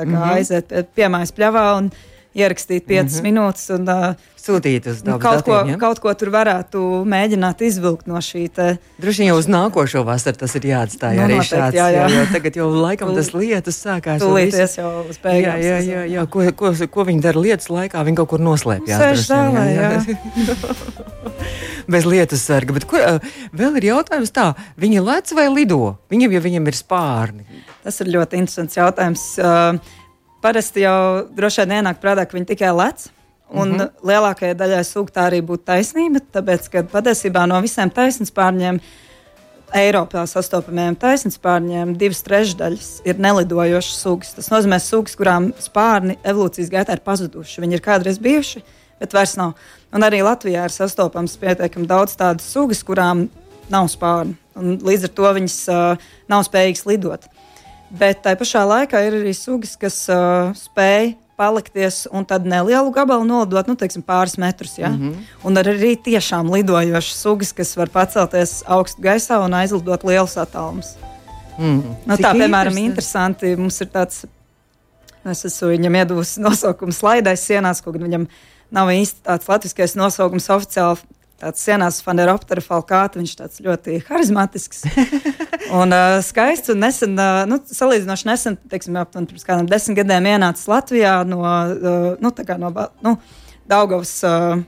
kā 0.03 0.11
mm 0.11 0.17
-hmm. 0.17 0.35
aiziet 0.35 0.73
pie, 0.97 1.07
piemājas 1.07 1.33
pļavā 1.37 1.65
un 1.79 1.91
ierakstīt 2.37 2.87
5 2.87 3.03
mm 3.03 3.09
-hmm. 3.09 3.29
minūtes. 3.31 3.71
Un, 3.75 3.89
uh, 3.89 4.33
sūtīt 4.47 4.87
uz 4.91 5.03
nu, 5.07 5.17
kaut, 5.23 5.41
datiem, 5.41 5.47
ko, 5.49 5.71
ja? 5.73 5.79
kaut 5.81 6.01
ko 6.03 6.13
tur 6.19 6.31
varētu 6.35 6.83
mēģināt 7.09 7.63
izvilkt 7.67 8.09
no 8.11 8.21
šī. 8.23 8.47
Te... 8.55 8.69
Droši 9.03 9.25
vien 9.25 9.31
jau 9.33 9.39
uz 9.41 9.49
nākošo 9.51 10.05
vasaru 10.07 10.41
tas 10.43 10.55
ir 10.59 10.69
jāatstāj 10.71 11.19
nu, 11.19 11.25
arī 11.27 11.39
noteikti, 11.41 11.55
šāds. 11.55 11.79
Jā, 11.79 11.89
jā. 11.95 12.07
Jo 12.13 12.25
tagad 12.33 12.59
jau 12.61 12.69
laikam 12.75 13.13
tas 13.17 13.33
lietas 13.35 13.81
sākās. 13.83 14.23
Tūlīties 14.23 14.79
jau 14.79 14.93
uz 15.05 15.21
beigām. 15.23 15.59
Jā, 15.63 15.79
jā, 15.81 15.81
jā, 15.91 16.05
jā. 16.15 16.27
Ko, 16.31 16.47
ko, 16.59 16.73
ko 16.93 17.07
viņi 17.11 17.25
dara 17.27 17.43
lietas 17.43 17.71
laikā, 17.73 18.07
viņi 18.07 18.21
kaut 18.23 18.33
kur 18.35 18.45
noslēpjas. 18.47 19.03
Sēž 19.03 19.27
zālē, 19.31 19.67
jā. 19.75 19.91
jā. 19.97 20.55
Bez 21.93 22.07
lietas 22.09 22.43
sarga. 22.47 22.75
Bet 22.77 22.87
kur, 22.91 23.03
uh, 23.03 23.39
vēl 23.57 23.79
ir 23.81 23.91
jautājums 23.93 24.35
tā, 24.35 24.53
viņi 24.81 25.05
lec 25.07 25.31
vai 25.37 25.47
lido? 25.53 25.97
Viņam 26.13 26.39
jau 26.39 26.47
viņam 26.49 26.71
ir 26.71 26.79
spārni. 26.79 27.63
Tas 27.87 28.01
ir 28.03 28.11
ļoti 28.11 28.41
interesants 28.43 28.79
jautājums. 28.79 29.29
Uh, 29.39 29.79
parasti 30.47 30.87
jau 30.87 31.27
droši 31.35 31.65
vien 31.65 31.81
ienāk 31.81 31.99
prātā, 32.03 32.27
ka 32.27 32.39
viņi 32.39 32.53
tikai 32.55 32.71
lec. 32.77 33.09
Un 33.47 33.69
mm 33.69 33.79
-hmm. 33.79 33.91
lielākajai 34.03 34.55
daļai 34.59 34.85
sūkļu 34.85 35.15
tā 35.15 35.27
arī 35.31 35.41
būtu 35.43 35.63
taisnība, 35.71 36.19
tāpēc, 36.35 36.71
ka 36.71 36.83
patiesībā 36.91 37.47
no 37.47 37.61
visiem 37.63 37.91
taisnspārņiem, 37.91 38.81
Eiropā 39.75 40.23
sastopamajiem 40.31 40.95
taisnspārņiem, 40.97 41.97
divas 41.99 42.23
trešdaļas 42.23 42.91
ir 43.05 43.19
nelidojošas 43.19 44.03
sugas. 44.03 44.35
Tas 44.35 44.49
nozīmē, 44.51 44.79
sugas, 44.79 45.17
kurām 45.19 45.53
spārni 45.59 46.17
evolūcijas 46.23 46.71
gaitā 46.71 46.95
ir 46.95 47.03
pazuduši. 47.07 47.61
Viņi 47.61 47.75
ir 47.75 47.83
kādreiz 47.83 48.19
bijuši, 48.23 48.63
bet 49.01 49.13
vairs 49.13 49.37
nav. 49.37 49.55
Un 49.93 50.07
arī 50.07 50.23
Latvijā 50.23 50.65
ir 50.65 50.75
sastopams 50.75 51.37
pietiekami 51.37 51.87
daudz 51.87 52.15
tādu 52.17 52.47
sugas, 52.47 52.83
kurām 52.87 53.29
nav 53.69 53.91
spārni. 53.91 54.37
Līdz 54.57 55.09
ar 55.09 55.13
to 55.19 55.33
viņas 55.39 55.59
uh, 55.69 56.07
nav 56.29 56.47
spējīgas 56.47 56.87
lidot. 56.87 57.27
Bet 57.91 58.25
tā 58.25 58.35
pašā 58.39 58.65
laikā 58.67 59.01
ir 59.07 59.21
arī 59.21 59.33
sugas, 59.37 59.77
kas 59.79 60.01
uh, 60.11 60.51
spēj 60.59 61.15
palikties 61.37 62.07
un 62.11 62.25
tad 62.25 62.47
nelielu 62.49 62.91
gabalu 62.91 63.27
nolidot, 63.29 63.69
nu, 63.69 63.77
teiksim, 63.79 64.03
pāris 64.03 64.39
metrus. 64.41 64.79
Ja? 64.79 64.89
Mm 64.89 65.13
-hmm. 65.13 65.15
Un 65.45 65.57
arī 65.57 65.97
tiešām 65.97 66.51
lidojošas 66.51 67.21
sugas, 67.23 67.53
kas 67.53 67.77
var 67.77 67.89
pacelties 67.89 68.63
augstu 68.67 69.03
gaisā 69.03 69.45
un 69.45 69.55
aizlidot 69.55 70.05
lielus 70.05 70.37
attālumus. 70.37 70.97
Mm 71.59 71.83
-hmm. 71.83 71.95
nu, 72.07 72.15
tā, 72.15 72.33
piemēram, 72.33 72.79
interesanti. 72.79 73.57
Mums 73.57 73.81
ir 73.81 73.87
tāds, 73.87 74.25
es 75.25 75.45
esmu 75.45 75.69
viņam 75.69 75.95
iedavusi 75.95 76.41
nosaukumu 76.47 76.93
slaidais 76.93 77.47
sienās, 77.47 77.83
kaut 77.83 77.95
gan 77.95 78.03
viņam 78.03 78.27
nav 78.71 78.89
īsti 78.89 79.21
tāds 79.23 79.49
latviskais 79.49 79.95
nosaukums 79.95 80.51
oficiāli 80.51 80.97
tāds 81.41 81.63
sienās 81.65 82.01
faneroptera 82.05 82.63
falkāta. 82.65 83.21
Viņš 83.21 83.35
tāds 83.39 83.63
ļoti 83.65 84.01
harizmatisks 84.09 84.85
un 85.81 85.95
uh, 85.95 86.19
skaists. 86.25 86.73
Un 86.73 86.81
nesen, 86.85 87.17
uh, 87.19 87.43
nu, 87.49 87.61
salīdzinoši 87.61 88.31
nesen, 88.31 88.61
teiksim, 88.71 88.97
aptuveni 89.01 89.31
pirms 89.31 89.47
kādiem 89.47 89.69
desmit 89.71 90.01
gadiem 90.01 90.31
ienācis 90.33 90.69
Latvijā 90.71 91.19
no, 91.29 91.43
uh, 91.43 92.15
nu, 92.23 92.33
no 92.33 92.73
nu, 93.05 93.19
Daugavas. 93.69 94.17
Uh, 94.25 94.65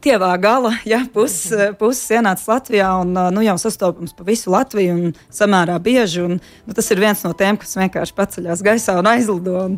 Tievā 0.00 0.28
gala 0.38 0.70
ja, 0.86 1.00
puses 1.14 1.72
pus 1.80 1.98
ienāca 2.14 2.44
Latvijā 2.52 2.92
un 3.02 3.10
nu, 3.34 3.42
jau 3.42 3.56
sastopams 3.58 4.14
pa 4.14 4.22
visu 4.28 4.52
Latviju 4.54 4.92
un 4.94 5.16
samērā 5.34 5.80
bieži. 5.82 6.22
Un, 6.28 6.36
nu, 6.38 6.76
tas 6.76 6.86
ir 6.94 7.02
viens 7.02 7.24
no 7.26 7.34
tiem, 7.34 7.58
kas 7.58 7.74
vienkārši 7.80 8.14
paceļās 8.14 8.62
gaisā 8.62 8.94
un 9.00 9.10
aizlido. 9.10 9.56
Un, 9.66 9.74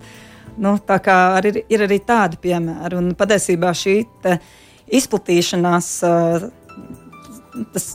nu, 0.61 0.75
tā 0.85 0.99
kā 1.01 1.17
arī, 1.39 1.63
ir 1.73 1.87
arī 1.87 1.97
tādi 2.05 2.37
piemēri. 2.45 3.01
Un 3.01 3.15
patiesībā 3.17 3.73
šī 3.73 3.97
te, 4.21 4.37
uh, 4.37 4.62
izplatīšanās. 4.91 5.91
Tas 7.73 7.87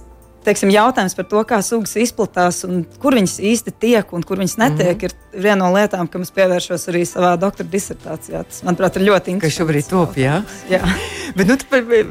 teiksim, 0.47 0.71
jautājums 0.71 1.15
par 1.17 1.27
to, 1.29 1.43
kā 1.47 1.59
sugas 1.65 1.95
izplatās 1.99 2.63
un 2.67 2.83
kur 3.01 3.17
viņas 3.17 3.37
īsti 3.51 3.73
tiek 3.81 4.13
un 4.15 4.23
kur 4.25 4.39
viņas 4.41 4.57
netiek, 4.61 4.95
mm 4.95 4.99
-hmm. 4.99 5.17
ir 5.37 5.43
viena 5.43 5.65
no 5.65 5.71
lietām, 5.75 6.07
kam 6.07 6.23
es 6.25 6.31
pievēršos 6.31 6.87
arī 6.91 7.03
savā 7.05 7.35
doktora 7.39 7.69
disertācijā. 7.69 8.43
Tas, 8.43 8.63
manuprāt, 8.63 8.97
ir 8.97 9.07
ļoti 9.09 9.33
interesanti. 9.33 9.45
Kas 9.47 9.57
šobrīd 9.59 9.89
top, 9.89 10.17
jā? 10.17 10.41
jā. 10.69 10.81
bet, 11.37 11.47
nu, 11.47 11.57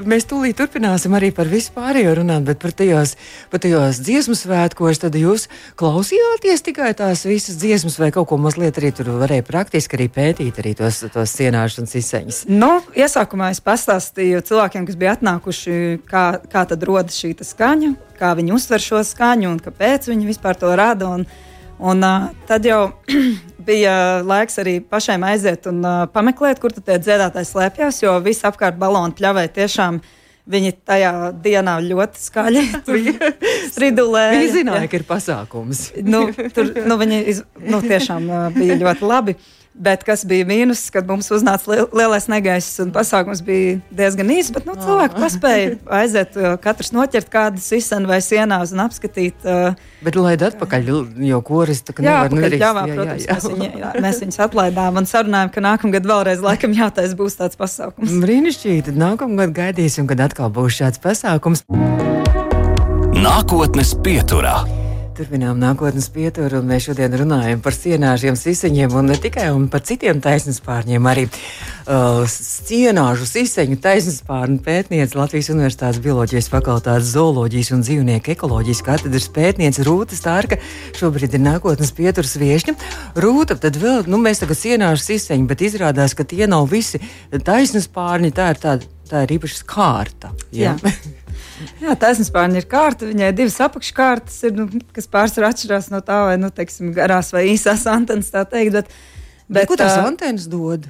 mēs 0.04 0.28
tūlīt 0.30 0.56
turpināsim 0.60 1.14
arī 1.16 1.32
par 1.34 1.46
vispārējo 1.50 2.14
runāt, 2.20 2.44
bet 2.44 2.58
par 2.62 2.72
tajos, 2.72 3.16
par 3.50 3.60
tajos 3.60 4.00
dziesmu 4.00 4.34
svētkos, 4.34 5.00
tad 5.02 5.14
jūs 5.14 5.48
klausījāties 5.76 6.62
tikai 6.62 6.94
tās 6.94 7.24
visas 7.24 7.56
dziesmas 7.56 7.98
vai 7.98 8.10
kaut 8.10 8.28
ko 8.28 8.36
mazliet 8.36 8.78
arī 8.78 8.92
tur 8.92 9.10
varēja 9.22 9.42
praktiski 9.42 9.96
arī 9.96 10.08
pētīt 10.08 10.58
arī 10.62 10.74
tos, 10.74 11.04
tos 11.12 11.36
cienāšanas 11.38 11.94
izseņas? 11.94 12.42
Nu, 12.48 12.80
iesākumā 12.94 13.50
es 13.50 13.60
pastāstīju 13.60 14.44
cilvēkiem, 14.46 14.86
kas 14.86 14.96
bija 14.96 15.16
atnākuši, 15.16 16.02
kā, 16.06 16.26
kā 16.52 16.66
tad 16.68 16.82
rodas 16.82 17.16
šī 17.16 17.34
skaņa 17.42 17.94
kā 18.18 18.32
viņi 18.38 18.54
uztver 18.56 18.82
šo 18.82 19.02
skaņu 19.06 19.50
un 19.52 19.60
kāpēc 19.62 20.10
viņi 20.10 20.28
vispār 20.28 20.58
to 20.58 20.72
rada. 20.78 21.12
Un, 21.18 21.26
un, 21.78 22.04
uh, 22.04 22.28
tad 22.48 22.66
jau 22.68 22.90
bija 23.68 24.22
laiks 24.26 24.60
arī 24.62 24.78
pašai 24.80 25.18
aiziet 25.32 25.66
un 25.70 25.82
uh, 25.84 26.04
pameklēt, 26.12 26.60
kur 26.62 26.74
tie 26.74 26.98
dziedātāji 26.98 27.50
slēpjas, 27.50 28.02
jo 28.04 28.14
viss 28.24 28.46
apkārt 28.46 28.78
balonu 28.80 29.16
pļavē 29.16 29.48
tiešām. 29.56 30.00
Viņi 30.46 30.76
tajā 30.86 31.12
dienā 31.42 31.72
ļoti 31.82 32.20
skaļi 32.22 32.60
stridulēja. 33.72 34.36
Viņi 34.36 34.50
zināja, 34.54 34.84
jā. 34.84 34.90
ka 34.92 35.00
ir 35.00 35.04
pasākums. 35.08 35.80
nu, 36.06 36.20
tur, 36.54 36.70
nu, 36.86 36.98
viņi 37.00 37.18
iz, 37.32 37.40
nu, 37.66 37.80
tiešām 37.82 38.28
uh, 38.30 38.44
bija 38.54 38.76
ļoti 38.84 39.08
labi. 39.10 39.34
Bet 39.76 40.06
kas 40.08 40.22
bija 40.24 40.46
mīnus, 40.48 40.86
kad 40.92 41.04
mums 41.08 41.28
uznāca 41.34 41.68
li 41.68 41.82
lielais 41.98 42.26
negaiss 42.32 42.78
un 42.80 42.92
pasākums 42.94 43.42
bija 43.44 43.74
diezgan 43.92 44.30
īss, 44.32 44.52
bet 44.54 44.64
nu, 44.68 44.72
cilvēki 44.80 45.20
paspēja 45.20 45.74
aiziet, 45.98 46.38
uh, 46.40 46.54
katrs 46.62 46.94
noķert 46.96 47.28
kādu 47.32 47.60
sisenu 47.60 48.08
vai 48.08 48.22
sienās 48.24 48.72
un 48.72 48.80
apskatīt. 48.86 49.44
Uh, 49.44 49.76
bet 50.06 50.16
laid 50.16 50.46
atpakaļ, 50.48 50.88
jo 51.28 51.42
koris 51.44 51.84
tā 51.84 51.96
kā 51.96 52.06
nevar 52.06 52.32
nedrīkst. 52.32 52.64
Jā, 52.64 52.72
protams, 52.88 53.26
jā, 53.26 53.28
jā. 53.28 53.36
Mēs, 53.36 53.50
viņi, 53.52 53.70
jā, 53.82 53.92
mēs 54.06 54.22
viņus 54.24 54.42
atlaidām 54.46 55.02
un 55.02 55.10
sarunājām, 55.12 55.52
ka 55.52 55.66
nākamgad 55.68 56.08
vēlreiz 56.08 56.46
laikam 56.46 56.72
jātais 56.76 57.12
būs 57.18 57.36
tāds 57.42 57.60
pasākums. 57.60 58.16
Brīnišķīgi, 58.24 58.88
tad 58.88 59.02
nākamgad 59.04 59.52
gaidīsim, 59.60 60.08
kad 60.08 60.24
atkal 60.30 60.48
būs 60.56 60.80
šāds 60.80 61.04
pasākums. 61.04 61.66
Nākotnes 63.16 63.92
pieturā. 64.04 64.85
Turpinām 65.16 65.56
nākotnes 65.56 66.10
pieturu, 66.12 66.58
un 66.60 66.66
mēs 66.68 66.90
šodien 66.90 67.14
runājam 67.16 67.60
par 67.64 67.72
sienāžiem, 67.72 68.36
siseņiem 68.36 68.92
un 68.98 69.06
ne 69.08 69.14
tikai 69.16 69.46
un 69.48 69.62
par 69.72 69.80
citiem 69.88 70.18
taisnspārņiem. 70.20 71.08
Arī 71.08 71.24
uh, 71.30 72.26
sienāžu 72.28 73.24
siseņu 73.30 73.78
taisnspārņu 73.80 74.60
pētniece 74.66 75.16
Latvijas 75.16 75.48
Universitātes 75.54 76.02
bioloģijas 76.04 76.50
fakultātes 76.52 77.14
zooloģijas 77.14 77.72
un 77.72 77.86
dzīvnieku 77.86 78.34
ekoloģijas 78.34 78.84
katedras 78.84 79.30
pētniece 79.32 79.88
Rūta 79.88 80.20
Stārka. 80.20 80.60
Šobrīd 81.00 81.38
ir 81.38 81.46
nākotnes 81.46 81.96
pieturas 81.96 82.36
viešņa. 82.36 82.76
Rūta, 83.16 83.56
tad 83.62 83.80
vēl, 83.80 84.04
nu 84.12 84.20
mēs 84.20 84.44
tagad 84.44 84.60
sienāžu 84.60 85.14
siseņi, 85.14 85.48
bet 85.48 85.64
izrādās, 85.64 86.12
ka 86.12 86.28
tie 86.28 86.44
nav 86.44 86.68
visi 86.68 87.00
taisnspārņi, 87.32 88.36
tā 88.36 88.52
ir 88.52 88.66
tāda, 88.68 88.96
tā 89.08 89.24
ir 89.24 89.38
īpaša 89.40 89.64
kārta. 89.72 90.36
Ja? 90.52 90.76
Jā. 90.76 90.92
Jā, 91.80 91.94
taisnspārņa 92.00 92.60
ir 92.60 92.66
kārta. 92.70 93.08
Viņai 93.08 93.30
divas 93.36 93.58
apakškārtas, 93.64 94.38
ir, 94.48 94.56
nu, 94.58 94.82
kas 94.96 95.08
pārsvarā 95.12 95.52
atšķirās 95.54 95.90
no 95.92 96.00
tā, 96.04 96.18
vai 96.30 96.36
nu, 96.40 96.50
teiksim, 96.54 96.92
garās 96.96 97.32
vai 97.34 97.46
īsās 97.52 97.86
antenas. 97.90 98.32
Bet, 98.34 98.52
bet, 98.74 98.90
bet, 99.48 99.70
ko 99.70 99.78
tās 99.80 99.96
antenas 100.00 100.48
dod? 100.52 100.88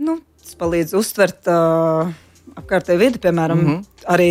Nu, 0.00 0.18
tas 0.42 0.56
palīdz 0.58 0.96
uztvert 0.98 1.50
uh, 1.50 2.10
apkārtēju 2.58 3.02
vidi, 3.02 3.22
piemēram, 3.22 3.60
mm 3.60 3.68
-hmm. 3.68 4.08
arī 4.16 4.30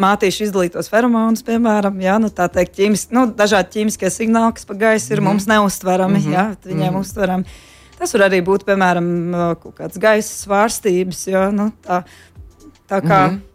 mātīšu 0.00 0.46
izdalītos 0.46 0.90
feromonus, 0.92 1.42
piemēram, 1.46 1.98
jā, 2.00 2.18
nu, 2.22 2.30
tā 2.30 2.46
teikt, 2.52 2.76
ķīmis, 2.78 3.08
nu, 3.16 3.26
dažādi 3.34 3.74
ķīmiskie 3.74 4.10
signāli, 4.12 4.54
kas 4.54 4.68
pa 4.68 4.74
gaisu 4.74 5.12
ir 5.12 5.20
mm 5.20 5.26
-hmm. 5.26 5.30
mums 5.32 5.46
neustverami, 5.46 6.18
mm 6.18 6.24
-hmm. 6.24 6.32
jā, 6.32 6.56
viņiem 6.64 6.90
mm 6.90 6.96
-hmm. 6.96 7.00
uztverami. 7.00 7.44
Tas 7.98 8.14
var 8.14 8.30
arī 8.30 8.40
būt, 8.44 8.64
piemēram, 8.64 9.06
kaut 9.62 9.74
kāds 9.76 9.98
gaisa 9.98 10.34
svārstības, 10.46 11.26
jo 11.28 11.50
nu, 11.50 11.72
tā, 11.84 12.02
tā 12.88 13.00
kā. 13.00 13.28
Mm 13.28 13.34
-hmm. 13.34 13.49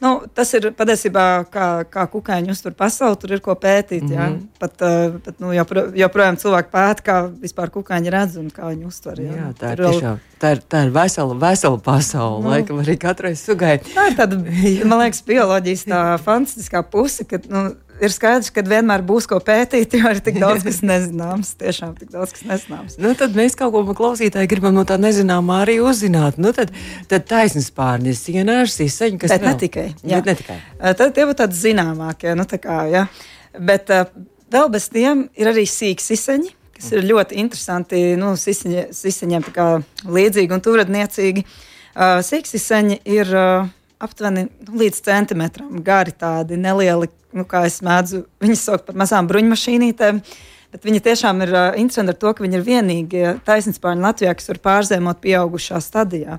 Nu, 0.00 0.14
tas 0.32 0.48
ir 0.56 0.70
patiesībā, 0.72 1.24
kā, 1.52 1.66
kā 1.92 2.06
kukaiņi 2.08 2.54
uztver 2.54 2.72
pasauli, 2.78 3.18
tur 3.20 3.34
ir 3.36 3.42
ko 3.44 3.52
pētīt. 3.52 4.06
Mm 4.06 4.16
-hmm. 4.16 4.38
Pat, 4.58 4.76
pat 5.24 5.40
nu, 5.44 5.52
jopro, 5.52 5.82
joprojām 5.94 6.38
cilvēki 6.40 6.72
pēta, 6.72 7.04
kā 7.04 7.16
vispār 7.42 7.70
kukaiņi 7.74 8.10
redz 8.10 8.38
un 8.40 8.48
kā 8.48 8.70
viņi 8.72 8.86
uztver. 8.86 9.20
Jā, 9.20 9.36
jā 9.36 9.50
tā, 9.60 9.72
ir 9.72 9.84
tiešām, 9.84 10.18
tā, 10.40 10.52
ir, 10.56 10.62
tā 10.68 10.84
ir 10.86 10.90
vesela, 10.90 11.34
vesela 11.34 11.78
pasaule, 11.78 12.42
nu, 12.42 12.48
laikam 12.48 12.80
arī 12.80 12.96
katrai 12.96 13.34
sugai. 13.36 13.78
Tā 13.78 14.08
ir 14.08 14.16
tāda, 14.16 14.40
man 14.88 14.98
liekas, 15.04 15.22
bioloģijas 15.26 15.84
tā 15.84 16.00
fantastiskā 16.24 16.82
puse, 16.82 17.24
ka 17.24 17.38
nu, 17.48 17.74
ir 18.00 18.12
skaidrs, 18.14 18.50
ka 18.54 18.62
vienmēr 18.66 19.02
būs 19.06 19.26
ko 19.30 19.38
pētīt, 19.44 19.94
jo 19.98 20.10
ir 20.12 20.20
tik 20.24 20.38
daudz 20.42 20.64
kas 20.66 20.80
nezināms. 20.90 21.52
Tiešām 21.60 21.94
tik 21.98 22.12
daudz 22.14 22.34
kas 22.36 22.44
nezināms. 22.48 22.96
Nu, 23.02 23.12
tad 23.18 23.36
mēs 23.38 23.56
kaut 23.58 23.74
ko 23.74 23.96
klausītāji 23.96 24.50
gribam 24.50 24.76
no 24.76 24.84
tā 24.88 24.98
nezināmā 25.00 25.62
arī 25.64 25.78
uzzināt. 25.84 26.38
Nu, 26.40 26.52
tad, 26.56 26.72
tad 27.10 27.26
taisnības 27.30 27.70
pārņas, 27.76 28.22
sienāžas, 28.28 28.78
izseņas, 28.86 29.20
kas 29.24 29.34
Bet 29.34 29.44
vēl? 29.44 29.50
ne 29.50 29.62
tikai. 29.64 29.86
Jā. 30.02 30.20
Bet 30.20 30.30
ne 30.30 30.36
tikai. 30.40 30.58
Tad 31.00 31.16
tie 31.16 31.26
būtu 31.28 31.40
tādi 31.42 31.60
zināmākie. 31.60 32.34
Nu, 32.38 32.46
tā 32.48 32.60
kā, 32.62 32.82
ja. 32.90 33.06
Bet 33.58 33.92
uh, 33.94 34.06
vēl 34.52 34.70
bez 34.72 34.88
tiem 34.92 35.26
ir 35.38 35.50
arī 35.50 35.66
sīki 35.68 36.04
siseņi, 36.04 36.54
kas 36.78 36.92
ir 36.94 37.04
ļoti 37.08 37.40
interesanti. 37.42 38.04
Nu, 38.20 38.32
siseņi, 38.40 38.88
siseņiem 38.96 39.50
tā 39.50 39.56
kā 39.56 39.68
līdzīgi 40.06 40.56
un 40.56 40.64
turadniecīgi. 40.64 41.44
Uh, 41.90 42.20
Sīksiseņi 42.22 43.00
ir 43.10 43.30
uh, 43.34 43.70
aptuveni 44.00 44.46
nu, 44.48 44.78
līdz 44.80 45.02
centimetram 45.06 45.82
gari, 45.84 46.14
tādi 46.16 46.58
nelieli, 46.60 47.10
nu, 47.36 47.44
kā 47.48 47.64
es 47.68 47.80
mēdzu 47.84 48.24
viņus 48.42 48.64
saukt 48.68 48.88
par 48.88 48.98
mazām 49.00 49.28
bruņmašīnītēm. 49.30 50.22
Bet 50.70 50.86
viņi 50.86 51.02
tiešām 51.02 51.42
ir 51.42 51.50
uh, 51.50 51.62
interesanti 51.80 52.14
ar 52.14 52.18
to, 52.22 52.32
ka 52.36 52.44
viņi 52.44 52.60
ir 52.60 52.66
vienīgie 52.66 53.24
taisnspārņi 53.46 54.04
Latvijā, 54.06 54.34
kas 54.38 54.52
var 54.52 54.60
pārzēmot 54.68 55.22
pieaugušā 55.24 55.80
stadijā. 55.82 56.38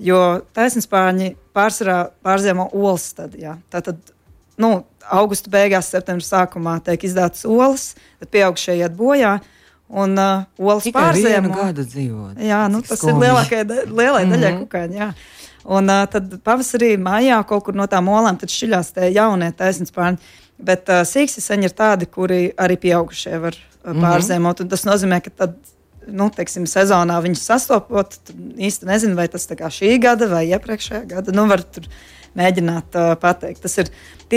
Jo 0.00 0.20
taisnspārņi 0.56 1.34
pārsvarā 1.56 1.98
pārzēmo 2.24 2.70
olas 2.76 3.04
stadijā. 3.12 3.58
Tātad 3.72 4.00
nu, 4.60 4.70
augusta 5.12 5.52
beigās, 5.52 5.92
septembra 5.92 6.24
sākumā 6.24 6.78
tiek 6.84 7.04
izdātas 7.04 7.44
olas, 7.48 7.90
tad 8.20 8.32
pieaugušie 8.32 8.78
iet 8.80 8.96
bojā. 8.96 9.36
Un 9.86 10.16
uh, 10.18 10.48
olas 10.58 10.88
pārzēmo 10.90 11.52
gadu 11.54 11.84
dzīvot. 11.86 12.40
Jā, 12.42 12.64
nu, 12.72 12.80
tas 12.82 12.98
skumji. 12.98 13.12
ir 13.14 13.22
lielākajai, 13.22 13.82
lielai 13.86 14.24
daļai 14.24 14.50
mm 14.50 14.56
-hmm. 14.56 14.64
kukaiņi. 14.64 15.04
Un 15.66 15.90
uh, 15.90 16.04
tad 16.10 16.36
pavasarī, 16.46 16.92
mājā 17.02 17.40
kaut 17.48 17.64
kur 17.66 17.74
no 17.74 17.88
tām 17.90 18.10
olām 18.12 18.38
šķiļās 18.38 18.92
tie 18.94 19.10
jaunie 19.16 19.50
taisnspārņi. 19.58 20.34
Bet 20.66 20.90
uh, 20.92 21.02
sīkstiseņi 21.04 21.68
ir 21.68 21.74
tādi, 21.76 22.06
kuri 22.08 22.52
arī 22.56 22.78
pieaugušie 22.80 23.34
var 23.42 23.56
uh, 23.56 23.90
mhm. 23.90 24.04
pārzemot. 24.04 24.60
Mm 24.60 24.64
-hmm. 24.64 24.70
Tas 24.70 24.86
nozīmē, 24.86 25.20
ka 25.24 25.30
tad, 25.42 25.56
nu, 26.06 26.30
teiksim, 26.30 26.68
sezonā 26.70 27.18
viņus 27.22 27.42
sastopot, 27.50 28.18
īsti 28.56 28.86
nezinu, 28.86 29.16
vai 29.18 29.28
tas 29.28 29.50
ir 29.50 29.56
šī 29.80 29.98
gada 30.02 30.28
vai 30.30 30.46
iepriekšējā 30.46 31.04
gada. 31.06 31.32
Nu, 31.32 31.48
var 31.50 31.62
tur 31.62 31.90
mēģināt 32.36 32.94
uh, 32.94 33.16
pateikt. 33.20 33.62
Tas 33.62 33.78
ir, 33.78 33.90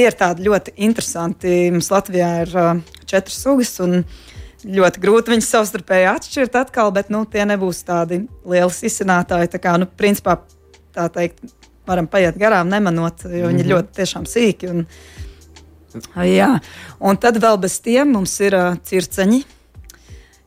ir 0.07 0.15
ļoti 0.39 0.73
interesanti. 0.75 1.71
Mums 1.71 1.91
Latvijā 1.91 2.41
ir 2.41 2.55
uh, 2.57 2.75
četras 3.05 3.41
sugas. 3.43 3.77
Ļoti 4.59 4.99
grūti 4.99 5.31
viņus 5.31 5.49
savstarpēji 5.53 6.07
atšķirt 6.09 6.55
atkal, 6.55 6.91
bet 6.91 7.09
nu, 7.09 7.23
tie 7.25 7.45
nebūs 7.47 7.83
tādi 7.87 8.25
lieli 8.43 8.73
izcinātāji. 8.89 9.47
Tā 9.53 9.59
kā, 9.61 9.77
nu, 9.79 9.85
principā, 9.85 10.41
tā 10.99 11.07
teikt, 11.15 11.43
varam 11.89 12.09
paiet 12.11 12.37
garām, 12.39 12.69
nemanot, 12.69 13.23
jo 13.23 13.29
mm 13.29 13.35
-hmm. 13.35 13.47
viņi 13.47 13.59
ir 13.59 13.65
mhm. 13.65 13.73
ļoti 13.75 13.95
tiešām 13.99 14.27
sīki. 14.29 14.69
Un, 14.73 14.85
jā, 16.25 16.59
un 16.99 17.17
tad 17.17 17.37
vēl 17.37 17.57
bez 17.57 17.79
tiem 17.79 18.11
mums 18.13 18.39
ir 18.39 18.55
uh, 18.55 18.75
circeņi. 18.83 19.43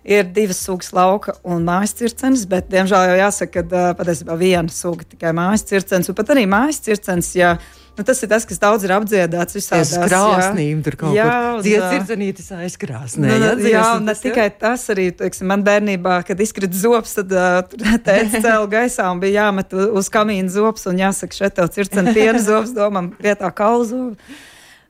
Ir 0.05 0.25
divas 0.35 0.59
sugas, 0.59 0.93
lauka 0.93 1.33
un 1.45 1.63
mājas 1.63 1.95
circenis, 1.95 2.47
bet, 2.47 2.67
diemžēl, 2.71 3.05
jau 3.09 3.19
jāsaka, 3.21 3.63
ka 3.63 3.91
uh, 3.91 3.97
patiesībā 3.99 4.37
viena 4.39 4.69
suga 4.69 5.05
tikai 5.05 5.31
mājas 5.33 5.63
circenis. 5.63 6.09
Un 6.09 6.15
pat 6.15 6.33
arī 6.35 6.47
mājas 6.47 6.81
circenis, 6.83 7.37
ja 7.37 7.59
Nu, 7.93 8.05
tas 8.09 8.23
ir 8.25 8.29
tas, 8.31 8.47
kas 8.49 8.61
daudz 8.61 8.87
ir 8.87 8.93
apdziedāts 8.95 9.53
visā 9.53 9.83
tādā 9.83 10.07
krāsnīm, 10.09 10.79
tur 10.85 10.95
kaut 10.97 11.13
jā, 11.13 11.27
kur 11.29 11.67
dziedzirdzanītis 11.67 12.47
aizkrāsnē. 12.57 13.29
Nu, 13.29 13.51
jā, 13.61 13.75
jā, 13.75 13.83
un 13.99 14.09
ne 14.09 14.15
tikai 14.17 14.47
tas 14.63 14.87
arī, 14.95 15.11
teiksim, 15.19 15.51
man 15.51 15.65
bērnībā, 15.67 16.15
kad 16.25 16.41
izkrita 16.41 16.79
zops, 16.79 17.19
tad 17.19 17.35
uh, 17.37 17.61
tēts 18.07 18.39
cēla 18.39 18.71
gaisā 18.73 19.11
un 19.13 19.21
bija 19.21 19.45
jāmet 19.45 19.77
uz 19.77 20.09
kamīna 20.13 20.49
zops 20.55 20.89
un 20.89 21.05
jāsaka, 21.05 21.37
šeit 21.37 21.59
tev 21.61 21.69
circena 21.75 22.17
piena 22.17 22.41
zops, 22.41 22.73
domam, 22.77 23.13
vietā 23.21 23.53
kaulzobu. 23.53 24.17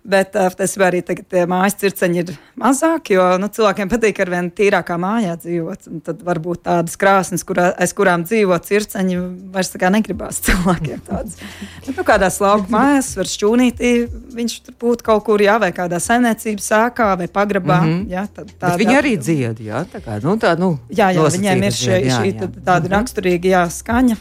Bet 0.02 0.32
tas 0.35 0.73
arī 0.82 0.99
tagad 1.06 1.30
mājas 1.47 1.76
circeņi 1.78 2.18
ir 2.18 2.30
mazāki, 2.59 3.14
jo 3.14 3.23
nu, 3.38 3.47
cilvēkiem 3.54 3.90
patīk 3.92 4.16
ar 4.25 4.32
vien 4.32 4.49
tīrākā 4.50 4.97
mājā 4.99 5.37
dzīvot. 5.38 5.87
Tad 6.09 6.25
varbūt 6.26 6.64
tādas 6.66 6.99
krāsnes, 6.99 7.44
kurā, 7.47 7.68
aiz 7.78 7.94
kurām 7.94 8.25
dzīvo 8.26 8.59
circeņi, 8.66 9.21
vairs 9.54 9.71
tā 9.71 9.78
kā 9.78 9.92
negribās 9.94 10.40
cilvēkiem 10.49 11.04
tādas. 11.06 11.38
Bet, 11.87 11.92
nu, 11.94 12.06
kādās 12.09 12.40
lauku 12.42 12.66
mājās 12.75 13.12
var 13.21 13.30
šķūnītī, 13.30 13.92
viņš 14.35 14.56
tur 14.66 14.76
būtu 14.82 15.06
kaut 15.06 15.23
kur, 15.30 15.47
jā, 15.47 15.54
vai 15.62 15.71
kādā 15.76 16.02
saimniecības 16.02 16.73
sākā 16.75 17.12
vai 17.23 17.30
pagrabā. 17.30 17.78
Mm 17.85 17.94
-hmm. 17.94 18.11
jā, 18.11 18.26
tad, 18.26 18.50
tāda, 18.59 18.75
viņi 18.82 18.99
arī 18.99 19.14
dzied, 19.23 19.62
jā, 19.62 19.87
tā 19.87 20.02
kā, 20.02 20.18
nu, 20.26 20.35
tā, 20.35 20.56
nu, 20.59 20.75
jā, 20.90 21.14
jā, 21.14 21.30
viņiem 21.38 21.62
ir 21.62 21.78
šī, 21.78 22.02
šī 22.11 22.35
tāda 22.42 22.50
mm 22.50 22.91
-hmm. 22.91 22.95
raksturīga 22.99 23.54
jā, 23.54 23.65
skaņa. 23.71 24.17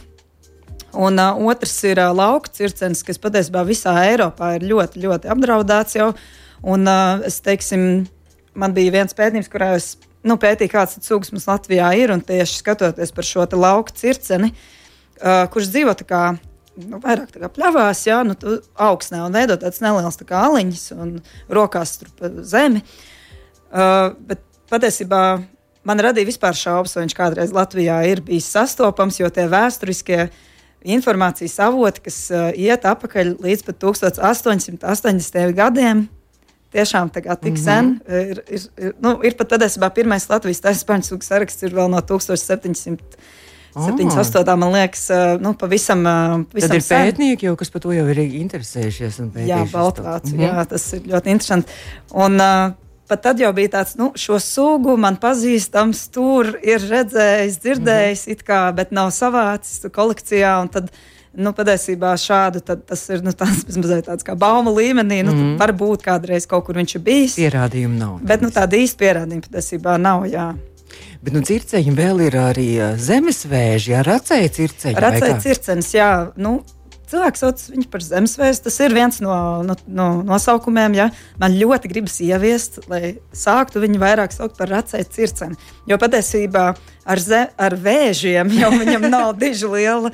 Un 0.92 1.16
uh, 1.16 1.38
otrs 1.48 1.78
ir 1.88 1.96
uh, 2.02 2.10
lauka 2.12 2.50
cirkens, 2.52 3.00
kas 3.06 3.20
patiesībā 3.20 3.62
visā 3.64 3.94
Eiropā 4.10 4.56
ir 4.58 4.66
ļoti, 4.68 5.00
ļoti 5.00 5.30
apdraudēts 5.32 5.96
jau. 5.96 6.10
Un, 6.68 6.84
uh, 6.84 7.22
es 7.24 7.40
teiksim, 7.44 8.04
man 8.52 8.74
bija 8.76 8.92
viens 8.98 9.16
pētījums, 9.16 9.48
kurā 9.52 9.70
es 9.78 9.94
nu, 10.20 10.36
pētīju, 10.40 10.72
kāds 10.74 11.00
sugas 11.06 11.32
mums 11.32 11.48
Latvijā 11.48 11.94
ir. 11.96 12.12
Un 12.12 12.20
tieši 12.20 12.60
skatoties 12.60 13.14
par 13.16 13.28
šo 13.28 13.46
lauka 13.56 13.96
cirkeni, 13.96 14.52
uh, 14.52 15.46
kurš 15.52 15.72
dzīvo 15.72 15.96
tā 15.96 16.08
kā. 16.08 16.22
Nu, 16.72 17.00
vairāk 17.00 17.32
tā 17.34 17.40
kā 17.40 17.50
pļāvās, 17.52 18.04
jā, 18.08 18.22
nu, 18.24 18.36
augstnē 18.80 19.18
un 19.26 19.34
veidot 19.36 19.60
tādas 19.60 19.82
nelielas 19.84 20.16
tā 20.16 20.24
aliņas 20.38 20.86
un 20.96 21.18
rokās 21.52 21.98
tur 22.00 22.12
pa 22.16 22.30
zemi. 22.48 22.80
Uh, 23.72 24.12
bet 24.28 24.40
patiesībā 24.72 25.24
man 25.88 26.00
radīja 26.00 26.30
vispār 26.30 26.56
šaubas, 26.56 26.96
vai 26.96 27.04
viņš 27.04 27.16
kādreiz 27.16 27.52
Latvijā 27.52 27.98
ir 28.08 28.24
bijis 28.24 28.48
sastopams, 28.54 29.20
jo 29.20 29.28
tie 29.28 29.44
vēsturiskie 29.52 30.24
uh, 30.30 30.40
informācijas 30.84 31.58
avoti, 31.62 32.04
kas 32.08 32.18
uh, 32.32 32.50
iet 32.58 32.86
atpakaļ 32.88 33.36
līdz 33.42 33.66
pat 33.68 33.78
1880. 33.84 35.54
gadiem. 35.56 36.08
Tiešām 36.72 37.10
tā 37.12 37.20
kā 37.20 37.36
tik 37.36 37.52
mm 37.52 37.56
-hmm. 37.56 37.64
sen 37.64 38.00
ir, 38.08 38.42
ir, 38.48 38.60
ir, 38.78 38.94
nu, 39.00 39.18
ir 39.22 39.36
pat 39.36 39.50
patiesībā 39.52 39.90
pirmais 39.92 40.28
Latvijas 40.28 40.60
taisnības 40.60 41.06
sugu 41.06 41.22
saraksts 41.22 41.62
ir 41.62 41.74
vēl 41.74 41.90
no 41.90 42.00
1700. 42.00 42.96
Oh. 43.74 43.88
78. 43.88 44.56
man 44.56 44.72
liekas, 44.72 45.08
nu, 45.40 45.54
pavisam. 45.54 46.02
pavisam 46.52 46.68
Tad 46.68 46.76
ir 46.76 46.82
sen. 46.82 47.06
pētnieki, 47.06 47.46
jau, 47.46 47.56
kas 47.56 47.70
par 47.70 47.80
to 47.80 47.92
jau 47.92 48.06
ir 48.08 48.18
interesējušies. 48.18 49.20
Jā, 49.46 49.64
Baltvācija. 49.72 50.36
Mm 50.36 50.40
-hmm. 50.40 50.58
Jā, 50.58 50.64
tas 50.68 50.92
ir 50.92 51.00
ļoti 51.00 51.26
interesanti. 51.26 51.72
Un, 52.12 52.34
uh, 52.40 52.72
pat 53.12 53.22
tad 53.28 53.40
jau 53.42 53.52
bija 53.52 53.74
tāds, 53.76 53.96
nu, 54.00 54.10
šo 54.16 54.38
sugu 54.40 54.96
man 55.00 55.18
pazīstams, 55.20 56.06
tur 56.14 56.54
ir 56.64 56.80
redzējis, 56.88 57.58
dzirdējis, 57.60 58.26
mm 58.26 58.32
-hmm. 58.32 58.46
kā, 58.48 58.60
bet 58.76 58.94
nav 58.96 59.10
savācis 59.12 59.84
kolekcijā. 59.92 60.54
Tad, 60.72 60.88
nu, 61.34 61.52
patiesībā 61.56 62.14
šādu 62.20 62.62
tas 62.64 63.04
ir 63.12 63.22
nu, 63.24 63.32
tāds, 63.36 63.64
tāds 64.08 64.24
kā 64.24 64.36
baumu 64.36 64.72
līmenī. 64.78 65.22
Nu, 65.22 65.32
mm 65.32 65.40
-hmm. 65.40 65.56
Varbūt 65.60 66.04
kādreiz 66.08 66.48
kaut 66.48 66.64
kur 66.64 66.76
viņš 66.76 66.96
ir 66.96 67.02
bijis. 67.02 67.36
Pierādījumu 67.36 67.98
nav. 67.98 68.18
Bet 68.22 68.40
nu, 68.40 68.48
tāda 68.48 68.76
īsta 68.76 69.04
pierādījuma 69.04 69.48
patiesībā 69.48 69.96
nav. 69.98 70.26
Jā. 70.26 70.54
Bet 71.22 71.32
nu, 71.32 71.40
circeņi 71.40 71.92
vēl 71.96 72.26
ir 72.26 72.36
arī 72.36 72.96
zemesvēži, 72.98 73.92
jā, 73.92 74.02
racēji 74.02 74.48
circeņi. 74.48 75.00
Racēji 75.00 75.40
circenis, 75.40 75.94
jā. 75.94 76.32
Nu, 76.36 76.62
cilvēks 77.12 77.42
sauc 77.44 77.62
viņu 77.70 77.88
par 77.92 78.04
zemesvēju. 78.04 78.58
Tas 78.64 78.78
ir 78.84 78.94
viens 78.96 79.20
no, 79.24 79.34
no, 79.66 79.76
no 79.86 80.08
nosaukumiem. 80.26 80.96
Ja? 80.98 81.08
Man 81.40 81.56
ļoti 81.58 81.90
gribas 81.92 82.18
ieviest, 82.24 82.80
lai 82.90 83.16
sāktu 83.36 83.82
viņu 83.84 84.00
vairāk 84.02 84.34
saukt 84.34 84.58
par 84.58 84.72
racēju 84.72 85.08
circeni. 85.14 85.58
Jo 85.88 85.98
patiesībā 86.02 86.66
ar, 86.72 87.22
ze, 87.22 87.44
ar 87.56 87.76
vēžiem 87.76 88.52
jau 88.58 88.72
viņam 88.80 89.08
nav 89.12 89.32
diži 89.40 89.70
liela. 89.70 90.12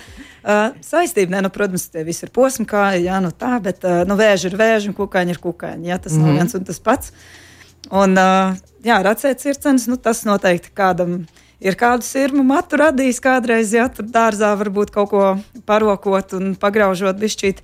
Uh, 0.48 0.78
saistība, 0.84 1.34
ne, 1.34 1.42
nu, 1.44 1.50
protams, 1.52 1.88
tie 1.92 2.04
visi 2.06 2.22
ir 2.24 2.30
posmi, 2.32 2.64
kā 2.68 2.92
jā, 2.96 3.18
nu 3.20 3.32
tā, 3.36 3.58
bet 3.60 3.82
uh, 3.84 4.04
nu, 4.08 4.16
vēži 4.16 4.48
ir 4.48 4.56
vēži 4.56 4.88
un 4.88 4.96
kukaiņi 4.96 5.34
ir 5.34 5.40
kukaiņi. 5.42 5.90
Jā, 5.90 5.98
tas 6.00 6.14
mm 6.14 6.18
-hmm. 6.18 6.24
nav 6.24 6.32
mhm. 6.32 6.38
viens 6.40 6.54
un 6.54 6.64
tas 6.64 6.80
pats. 6.80 7.12
Un, 7.90 8.16
uh, 8.16 8.56
jā, 8.84 9.02
racēt 9.04 9.42
circenis, 9.42 9.88
nu, 9.90 9.98
tas 10.00 10.24
noteikti 10.24 10.72
kādam 10.74 11.18
ir 11.18 11.47
ir 11.60 11.76
kādu 11.78 12.06
sirmu 12.06 12.44
matu 12.46 12.78
radījis 12.80 13.20
kādreiz, 13.24 13.74
ja 13.74 13.88
tur 13.92 14.08
dārzā 14.08 14.54
varbūt 14.60 14.94
kaut 14.94 15.10
ko 15.12 15.26
parokot 15.68 16.36
un 16.38 16.54
pagraužot 16.60 17.18
bišķīt. 17.20 17.62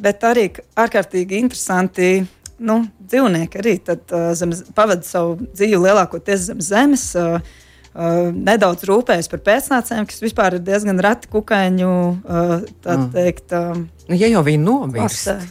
Bet 0.00 0.22
arī 0.24 0.48
ārkārtīgi 0.80 1.42
interesanti 1.42 2.12
nu, 2.60 2.82
dzīvnieki 3.00 3.60
arī 3.60 3.74
tad, 3.84 4.06
uh, 4.12 4.30
zem, 4.36 4.54
pavada 4.76 5.04
savu 5.06 5.36
dzīvi 5.50 5.82
lielākoties 5.86 6.50
zem 6.50 6.64
zemes. 6.64 7.10
Uh, 7.18 7.66
Uh, 7.90 8.28
nedaudz 8.30 8.84
rūpējas 8.86 9.26
par 9.32 9.40
pēcnācējiem, 9.48 10.04
kas 10.06 10.20
vispār 10.22 10.54
ir 10.54 10.62
diezgan 10.62 11.00
reti 11.02 11.26
kukaiņu. 11.32 11.88
Uh, 12.22 12.52
tā 12.86 12.94
mm. 12.94 13.08
teikt, 13.16 13.50
uh, 13.50 13.80
ja 14.14 14.28
jau 14.30 14.44
viņi 14.46 14.60
nomirst. 14.62 15.50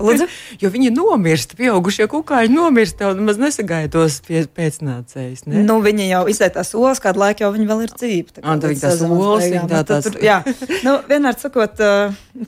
Lūdzu? 0.00 0.26
jo 0.62 0.70
viņi 0.72 0.90
nomirst, 0.94 1.54
pieaugušie 1.58 2.06
kukaiņi 2.10 2.54
nomirst, 2.54 2.96
tev 3.00 3.14
nemaz 3.18 3.40
nesagaidos 3.40 4.20
pēcnācējs. 4.26 5.46
Ne? 5.46 5.64
Nu, 5.66 5.78
viņi 5.84 6.08
jau 6.10 6.24
izdeja 6.32 6.56
tās 6.58 6.72
olas, 6.78 7.02
kādu 7.02 7.22
laiku 7.24 7.44
jau 7.44 7.52
viņi 7.54 7.68
vēl 7.70 7.84
ir 7.86 7.94
dzīvi. 7.94 8.36
Tā 8.38 8.44
kā 8.44 8.56
tās 8.82 9.04
olas, 9.06 9.46
viņi 9.46 9.68
tā 9.70 9.84
tās. 9.92 10.08
Tur, 10.08 10.18
jā, 10.24 10.40
nu, 10.86 10.98
vienmēr 11.10 11.38
sakot, 11.40 11.84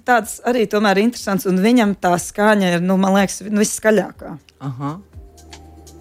tāds 0.09 0.41
arī 0.49 0.67
tomēr 0.71 1.05
interesants, 1.05 1.49
un 1.51 1.63
viņam 1.63 1.97
tā 2.03 2.17
skaņa 2.21 2.77
ir, 2.77 2.85
nu, 2.85 2.99
man 3.01 3.17
liekas, 3.21 3.43
nu, 3.49 3.63
viskaļākā. 3.63 4.37
Aha 4.63 4.99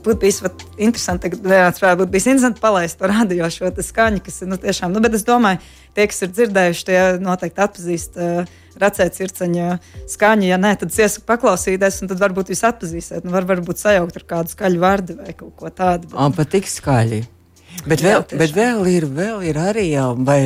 būtu 0.06 0.22
bijis 0.22 0.40
vat, 0.44 0.64
interesanti, 0.82 1.32
varētu 1.44 2.00
būt 2.02 2.12
bijis 2.14 2.28
interesanti 2.30 2.62
palaist 2.64 3.00
par 3.00 3.14
radio 3.14 3.50
šo 3.54 3.70
skaņu, 3.70 4.24
kas 4.26 4.42
ir 4.42 4.50
nu, 4.52 4.58
tiešām, 4.62 4.94
nu, 4.94 5.02
bet 5.04 5.16
es 5.18 5.26
domāju, 5.28 5.62
tie, 5.96 6.08
kas 6.10 6.24
ir 6.26 6.34
dzirdējuši, 6.34 6.86
tie 6.90 7.00
noteikti 7.22 7.64
atpazīst 7.66 8.18
uh, 8.18 8.56
racēt 8.80 9.18
circeņa 9.18 9.68
skaņu. 10.12 10.48
Ja 10.52 10.62
nē, 10.62 10.76
tad 10.82 10.96
iesaku 10.96 11.28
paklausīties, 11.30 12.02
un 12.04 12.14
tad 12.14 12.24
varbūt 12.24 12.54
jūs 12.54 12.64
atpazīsiet. 12.72 13.28
Nu, 13.28 13.36
var, 13.36 13.50
varbūt 13.50 13.82
sajaukt 13.84 14.22
ar 14.22 14.28
kādu 14.36 14.56
skaļu 14.56 14.82
vārdu 14.82 15.20
vai 15.20 15.36
kaut 15.38 15.54
ko 15.60 15.72
tādu. 15.74 16.12
Bet... 16.12 16.18
O, 16.20 16.32
pat 16.38 16.52
tik 16.56 16.70
skaļi. 16.72 17.24
Bet 17.88 18.02
vēl, 18.04 18.20
jā, 18.20 18.38
bet 18.38 18.52
vēl, 18.54 18.82
ir, 18.92 19.06
vēl 19.10 19.46
ir 19.48 19.58
arī 19.58 19.86
vai, 20.22 20.40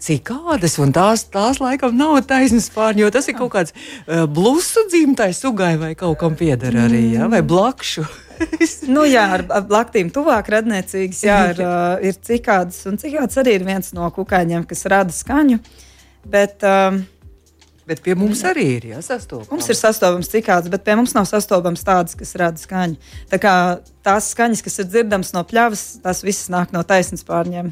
cikādas, 0.00 0.76
un 0.80 0.92
tās, 0.94 1.26
tās 1.28 1.58
laikam 1.60 1.96
nav 1.98 2.20
taisnas 2.28 2.70
pārņi, 2.72 3.02
jo 3.02 3.10
tas 3.12 3.28
ir 3.28 3.36
kaut 3.36 3.50
kāds 3.52 3.74
uh, 3.74 4.24
blusu 4.30 4.86
dzimtai 4.88 5.32
sugai 5.36 5.74
vai 5.80 5.92
kaut 5.98 6.16
kam 6.22 6.38
pieder 6.38 6.78
arī, 6.86 7.02
jā, 7.18 7.26
vai 7.32 7.42
blakšu. 7.44 8.06
nu, 8.94 9.04
jā, 9.08 9.26
ar, 9.36 9.44
ar 9.58 9.66
blaktīm 9.68 10.08
tuvāk 10.14 10.48
radniecīgas, 10.54 11.24
jā, 11.26 11.40
ir, 11.52 11.60
uh, 11.66 11.98
ir 12.08 12.16
cikādas, 12.24 12.80
un 12.88 12.96
cikādas 13.02 13.42
arī 13.42 13.58
ir 13.58 13.66
viens 13.66 13.92
no 13.96 14.08
kukaiņiem, 14.14 14.64
kas 14.70 14.86
rada 14.92 15.12
skaņu. 15.12 15.60
Bet, 16.26 16.64
um, 16.64 17.02
Bet 17.86 18.00
pie 18.02 18.16
mums 18.18 18.40
arī 18.42 18.64
ir 18.80 18.84
ja, 18.90 19.00
sastopams. 19.04 19.50
Mums 19.52 19.68
ir 19.70 19.78
sastopams 19.78 20.30
cikāds, 20.32 20.70
bet 20.72 20.82
pie 20.82 20.96
mums 20.98 21.12
nav 21.14 21.28
sastopams 21.30 21.86
tādas, 21.86 22.16
kas 22.18 22.34
rada 22.38 22.58
skaņu. 22.58 22.98
Tā 23.30 23.38
kā 23.38 23.52
tās 24.06 24.32
skaņas, 24.34 24.62
kas 24.66 24.80
ir 24.82 24.88
dzirdamas 24.90 25.30
no 25.36 25.44
pļavas, 25.46 25.84
tās 26.02 26.24
visas 26.26 26.50
nāk 26.50 26.74
no 26.74 26.82
taisnas 26.86 27.22
pārņiem. 27.26 27.70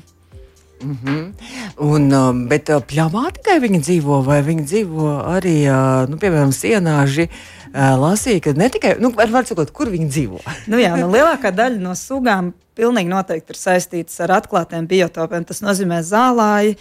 Mm 0.84 0.98
-hmm. 1.02 1.32
Un, 1.76 2.12
um, 2.12 2.46
bet 2.48 2.68
uh, 2.68 2.82
pļāvā 2.82 3.32
tikai 3.38 3.58
viņi 3.60 3.80
dzīvo, 3.80 4.22
vai 4.22 4.42
viņi 4.42 4.64
dzīvo 4.64 5.10
arī, 5.34 5.56
uh, 5.66 6.08
nu, 6.10 6.16
piemēram, 6.16 6.52
sienāži. 6.52 7.28
Uh, 7.74 7.98
lasīja, 7.98 8.40
ka 8.40 8.52
ne 8.52 8.68
tikai, 8.68 8.96
nu, 9.00 9.10
var, 9.10 9.30
var 9.30 9.46
sakot, 9.46 9.70
kur 9.70 9.90
viņi 9.90 10.08
dzīvo. 10.08 10.40
nu, 10.70 10.78
jā, 10.78 10.96
nu, 10.96 11.10
lielākā 11.10 11.50
daļa 11.50 11.80
no 11.80 11.94
sugām 11.94 12.52
pilnīgi 12.74 13.08
noteikti 13.08 13.50
ir 13.50 13.58
saistītas 13.58 14.20
ar 14.20 14.30
atklātiem 14.38 14.86
biotopiem. 14.86 15.44
Tas 15.44 15.62
nozīmē 15.62 16.02
zālāju, 16.02 16.76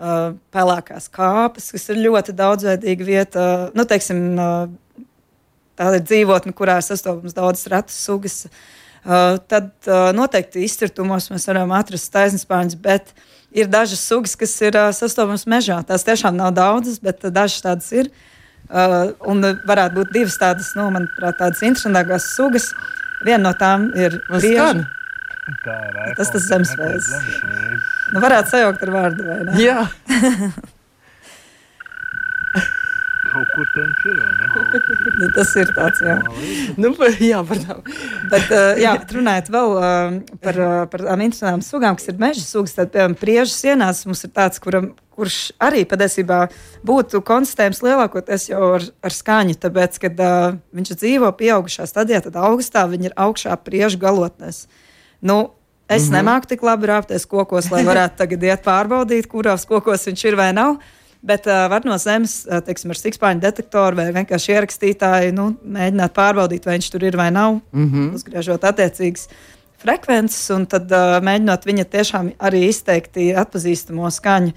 uh, 0.00 0.34
pelēkās 0.54 1.08
kāpes, 1.12 1.70
kas 1.74 1.88
ir 1.92 2.02
ļoti 2.06 2.34
daudzveidīga 2.36 3.06
vieta. 3.06 3.46
Nu, 3.76 3.86
teiksim, 3.88 4.22
uh, 4.40 5.06
tā 5.78 5.94
ir 5.96 6.04
dzīvotne, 6.04 6.54
kurā 6.56 6.80
ir 6.80 6.86
sastopams 6.86 7.36
daudzas 7.36 7.68
retas 7.72 7.98
sugas. 8.00 8.42
Uh, 9.00 9.38
tad 9.48 9.72
uh, 9.88 10.10
noteikti 10.16 10.64
izcirtumos 10.66 11.30
mēs 11.32 11.46
varam 11.48 11.70
atrast 11.72 12.10
taisnspārņus, 12.12 12.76
bet 12.84 13.14
ir 13.56 13.70
dažas 13.70 14.02
sugas, 14.04 14.36
kas 14.36 14.52
ir 14.60 14.76
uh, 14.76 14.90
sastopamas 14.96 15.46
mežā. 15.48 15.80
Tās 15.88 16.04
tiešām 16.04 16.36
nav 16.36 16.52
daudzas, 16.58 17.00
bet 17.00 17.24
uh, 17.24 17.32
dažas 17.32 17.64
tādas 17.64 17.88
ir. 17.96 18.12
Uh, 18.70 19.16
un 19.26 19.42
varētu 19.66 19.96
būt 19.96 20.12
divas 20.14 20.36
tādas, 20.38 20.68
nu, 20.78 20.90
manuprāt, 20.94 21.40
tādas 21.40 21.64
interesantākās 21.64 22.28
sugas. 22.36 22.70
Viena 23.24 23.48
no 23.48 23.54
tām 23.58 23.88
ir 23.98 24.14
ēkos, 24.30 24.84
tas 26.16 26.30
tas 26.32 26.46
zemesvējs. 26.46 27.08
Nu, 28.10 28.20
varētu 28.22 28.54
sajaukt 28.56 28.84
ar 28.86 28.94
vārdu, 28.96 29.26
vai 29.26 29.40
ne? 29.46 29.56
Jā. 29.62 29.80
Kaut 33.30 33.50
kur 33.54 33.68
viņš 33.76 34.06
ir. 34.10 34.16
nu, 35.20 35.26
tas 35.36 35.52
ir 35.60 35.68
tāds, 35.76 36.00
jā. 36.02 36.16
nu, 36.80 36.90
jā, 37.22 37.42
protams. 37.46 38.00
Bet, 38.32 38.48
uh, 38.50 38.72
jā, 38.80 38.96
bet 38.98 39.14
runājot 39.14 39.50
vēl 39.54 39.74
uh, 39.76 40.16
par, 40.42 40.58
uh, 40.58 40.80
par 40.90 41.04
tām 41.06 41.22
interesantām 41.22 41.62
sugām, 41.62 41.98
kas 41.98 42.10
ir 42.10 42.18
meža 42.22 42.42
sugas, 42.42 42.74
tad, 42.74 42.90
piemēram, 42.94 43.14
priežu 43.20 43.54
sienās 43.54 44.02
mums 44.08 44.24
ir 44.26 44.34
tāds, 44.34 44.58
kuram, 44.62 44.90
kurš 45.14 45.38
arī 45.62 45.84
patiesībā 45.86 46.40
būtu 46.86 47.22
konstatējams 47.26 47.84
lielākoties 47.86 48.48
jau 48.50 48.74
ar, 48.80 48.88
ar 49.06 49.14
skaņu, 49.14 49.58
tāpēc, 49.62 50.02
kad 50.02 50.26
uh, 50.26 50.58
viņš 50.74 50.94
dzīvo 50.96 51.30
pieaugušā 51.38 51.86
stadijā, 51.86 52.24
tad 52.26 52.40
augustā 52.40 52.86
viņi 52.90 53.12
ir 53.12 53.18
augšā 53.28 53.54
priežu 53.62 54.02
galotnēs. 54.02 54.64
Nu, 55.22 55.42
es 55.90 56.02
mm 56.02 56.14
-hmm. 56.14 56.16
nemāku 56.16 56.46
tik 56.46 56.62
labi 56.62 56.86
rāpties 56.86 57.26
kokos, 57.26 57.70
lai 57.70 57.82
varētu 57.84 58.16
tagad 58.22 58.42
iet 58.42 58.64
pārbaudīt, 58.64 59.26
kuros 59.26 59.66
kokos 59.66 60.06
viņš 60.06 60.24
ir 60.24 60.36
vai 60.36 60.52
nav. 60.52 60.76
Bet 61.22 61.46
uh, 61.46 61.68
var 61.68 61.84
no 61.84 61.98
zemes, 61.98 62.46
uh, 62.46 62.62
teiksim, 62.64 62.90
ar 62.90 62.96
sikspāņu 62.96 63.40
detektoru 63.40 63.96
vai 63.96 64.06
vienkārši 64.12 64.52
ierakstītāju 64.54 65.32
nu, 65.36 65.50
mēģināt 65.64 66.14
pārbaudīt, 66.16 66.64
vai 66.64 66.78
viņš 66.78 66.90
tur 66.90 67.04
ir 67.04 67.16
vai 67.16 67.30
nav, 67.30 67.60
mm 67.72 67.90
-hmm. 67.90 68.14
uzgriežot 68.14 68.64
attiecīgas 68.64 69.28
frekvences, 69.78 70.50
un 70.50 70.66
tad 70.66 70.92
uh, 70.92 71.20
mēģinot 71.20 71.66
viņa 71.66 71.84
tiešām 71.84 72.32
arī 72.38 72.68
izteikti 72.68 73.34
atpazīstamo 73.36 74.10
skaņu 74.10 74.52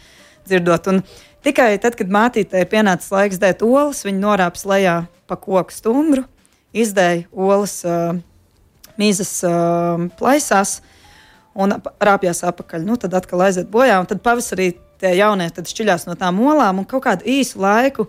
dzirdot. 0.45 0.87
Un 0.87 1.03
tikai 1.43 1.77
tad, 1.77 1.95
kad 1.95 2.07
mātītei 2.07 2.65
pienācis 2.65 3.11
laiks 3.11 3.37
dēt 3.37 3.61
olas, 3.61 4.05
viņa 4.05 4.19
norāps 4.19 4.65
lejā 4.65 5.05
pa 5.27 5.35
koku 5.35 5.71
stumbru, 5.71 6.23
izdēja 6.73 7.23
olas. 7.33 7.83
Uh, 7.83 8.21
mīzes 8.99 9.43
uh, 9.47 10.07
plaisās 10.19 10.81
un 11.55 11.77
rāpjas 12.01 12.43
apakaļ. 12.49 12.85
Nu, 12.87 12.97
tad 12.99 13.15
atkal 13.17 13.45
aiziet 13.47 13.69
bojā, 13.71 13.99
un 14.01 14.09
tad 14.09 14.21
pavasarī 14.25 14.73
tie 15.01 15.15
jaunie 15.17 15.49
šķiļās 15.49 16.07
no 16.09 16.17
tām 16.19 16.39
olām 16.43 16.81
un 16.81 16.87
kaut 16.89 17.05
kādu 17.07 17.27
īsu 17.29 17.61
laiku. 17.61 18.07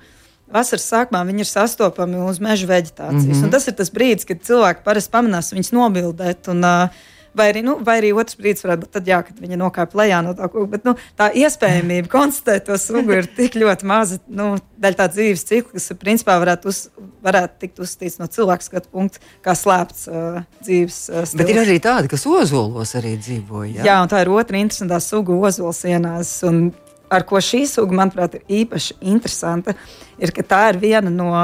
Vasaras 0.54 0.84
sākumā 0.86 1.24
viņi 1.26 1.42
ir 1.42 1.48
sastopami 1.48 2.20
uz 2.22 2.38
meža 2.42 2.68
vegetācijas. 2.68 3.24
Mm 3.24 3.42
-hmm. 3.42 3.50
Tas 3.50 3.68
ir 3.68 3.74
tas 3.74 3.90
brīdis, 3.90 4.26
kad 4.28 4.42
cilvēki 4.44 4.84
parasti 4.84 5.10
pamanās 5.10 5.52
viņus 5.52 5.72
nobildēt. 5.72 6.48
Un, 6.52 6.64
uh, 6.64 6.88
Vai 7.34 7.48
arī, 7.50 7.64
nu, 7.66 7.74
vai 7.82 7.96
arī 7.98 8.12
otrs 8.14 8.36
brīdis 8.38 8.62
varētu 8.62 8.84
būt 8.84 8.92
tad, 8.94 9.08
jā, 9.10 9.16
kad 9.26 9.38
viņa 9.42 9.56
nokāpa 9.58 9.98
lejā 9.98 10.20
no 10.22 10.36
tā 10.38 10.46
koka. 10.50 10.68
Bet 10.76 10.84
nu, 10.86 10.94
tā 11.18 11.26
iespējamība 11.34 12.10
konstatēt 12.12 12.68
to 12.68 12.76
sugu 12.78 13.16
ir 13.16 13.26
tik 13.26 13.56
ļoti 13.58 13.88
maza. 13.90 14.20
Nu, 14.30 14.52
daļa 14.84 15.00
tā 15.00 15.08
dzīves 15.10 15.42
cikla, 15.48 15.74
kas 15.74 15.90
principā 15.98 16.36
varētu, 16.42 16.70
uz, 16.70 17.08
varētu 17.24 17.58
tikt 17.64 17.82
uzskatīts 17.82 18.20
no 18.20 18.28
cilvēka 18.30 18.68
skatu 18.68 18.92
punkta, 18.94 19.22
kā 19.42 19.56
slēpts 19.58 20.06
uh, 20.12 20.38
dzīves 20.62 21.00
uh, 21.10 21.24
stils. 21.26 21.40
Bet 21.42 21.50
ir 21.56 21.60
arī 21.64 21.80
tādi, 21.82 22.12
kas 22.14 22.26
ozolos 22.30 22.94
arī 23.00 23.16
dzīvo. 23.18 23.64
Jā, 23.72 23.82
jā 23.90 23.98
un 24.04 24.14
tā 24.14 24.22
ir 24.22 24.30
otra 24.30 24.62
interesantā 24.62 25.00
suga 25.02 25.34
ozols 25.50 25.82
ienās. 25.90 26.36
Un, 26.46 26.68
ar 27.10 27.26
ko 27.26 27.42
šī 27.42 27.64
suga, 27.70 27.98
manuprāt, 27.98 28.38
ir 28.38 28.62
īpaši 28.62 29.00
interesanta, 29.10 29.74
ir, 30.22 30.30
ka 30.34 30.46
tā 30.54 30.62
ir 30.70 30.80
viena 30.86 31.10
no 31.10 31.34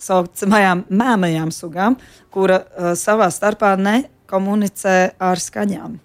saucamajām 0.00 0.86
mēmajām 0.88 1.50
sugām, 1.54 1.98
kura 2.32 2.62
uh, 2.62 2.92
savā 2.98 3.28
starpā 3.34 3.74
ne 3.80 3.98
komunicē 4.30 4.98
ar 5.18 5.42
skaņām. 5.42 5.98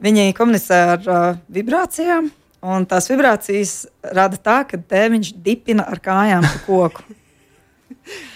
Viņi 0.00 0.34
komunicē 0.36 0.80
ar 0.94 1.08
uh, 1.08 1.40
vibrācijām, 1.52 2.30
un 2.64 2.86
tās 2.88 3.08
vibrācijas 3.10 3.74
rada 4.16 4.38
tā, 4.40 4.62
ka 4.68 4.80
tēviņš 4.80 5.34
dipina 5.44 5.84
ar 5.88 6.00
kājām 6.04 6.46
pa 6.46 6.60
koku. 6.66 7.16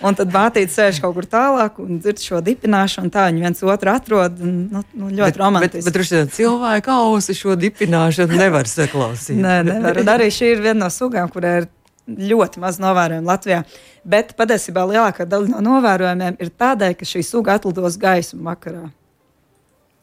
Un 0.04 0.16
tad 0.16 0.30
mātīte 0.34 0.70
sēž 0.70 1.00
kaut 1.02 1.14
kur 1.16 1.26
tālāk 1.30 1.78
un 1.82 1.98
dzird 2.02 2.20
šo 2.22 2.40
dipināšanu, 2.44 3.10
tā 3.14 3.26
viņi 3.30 3.44
viens 3.46 3.62
otru 3.64 3.90
atrod. 3.94 4.36
Un, 4.44 4.58
nu, 4.70 4.82
nu, 4.92 5.08
ļoti 5.08 5.30
bet, 5.32 5.40
romantiski. 5.40 5.84
Bet, 5.86 5.96
bet, 5.96 6.10
bet 6.10 6.28
bet 6.28 6.36
cilvēka 6.36 6.98
ausi 7.06 7.36
šo 7.38 7.56
dipināšanu 7.58 8.38
nevar 8.38 8.68
saklausīt. 8.70 9.38
Nē, 9.40 9.56
nevar. 9.70 10.02
Un 10.02 10.12
arī 10.14 10.28
šī 10.34 10.52
ir 10.56 10.62
viena 10.66 10.84
no 10.84 10.90
sugām, 10.92 11.30
kurai 11.32 11.56
ir 11.62 11.70
ļoti 12.08 12.60
maz 12.60 12.80
novērojumu 12.82 13.28
Latvijā. 13.28 13.62
Bet 14.04 14.34
patiesībā 14.36 14.84
lielākā 14.88 15.26
daļa 15.28 15.54
no 15.54 15.62
novērojumiem 15.64 16.36
ir 16.42 16.52
tādēļ, 16.60 16.98
ka 17.00 17.08
šī 17.08 17.24
suga 17.24 17.56
atlidos 17.58 17.96
gaismu 18.00 18.44
vakarā. 18.50 18.84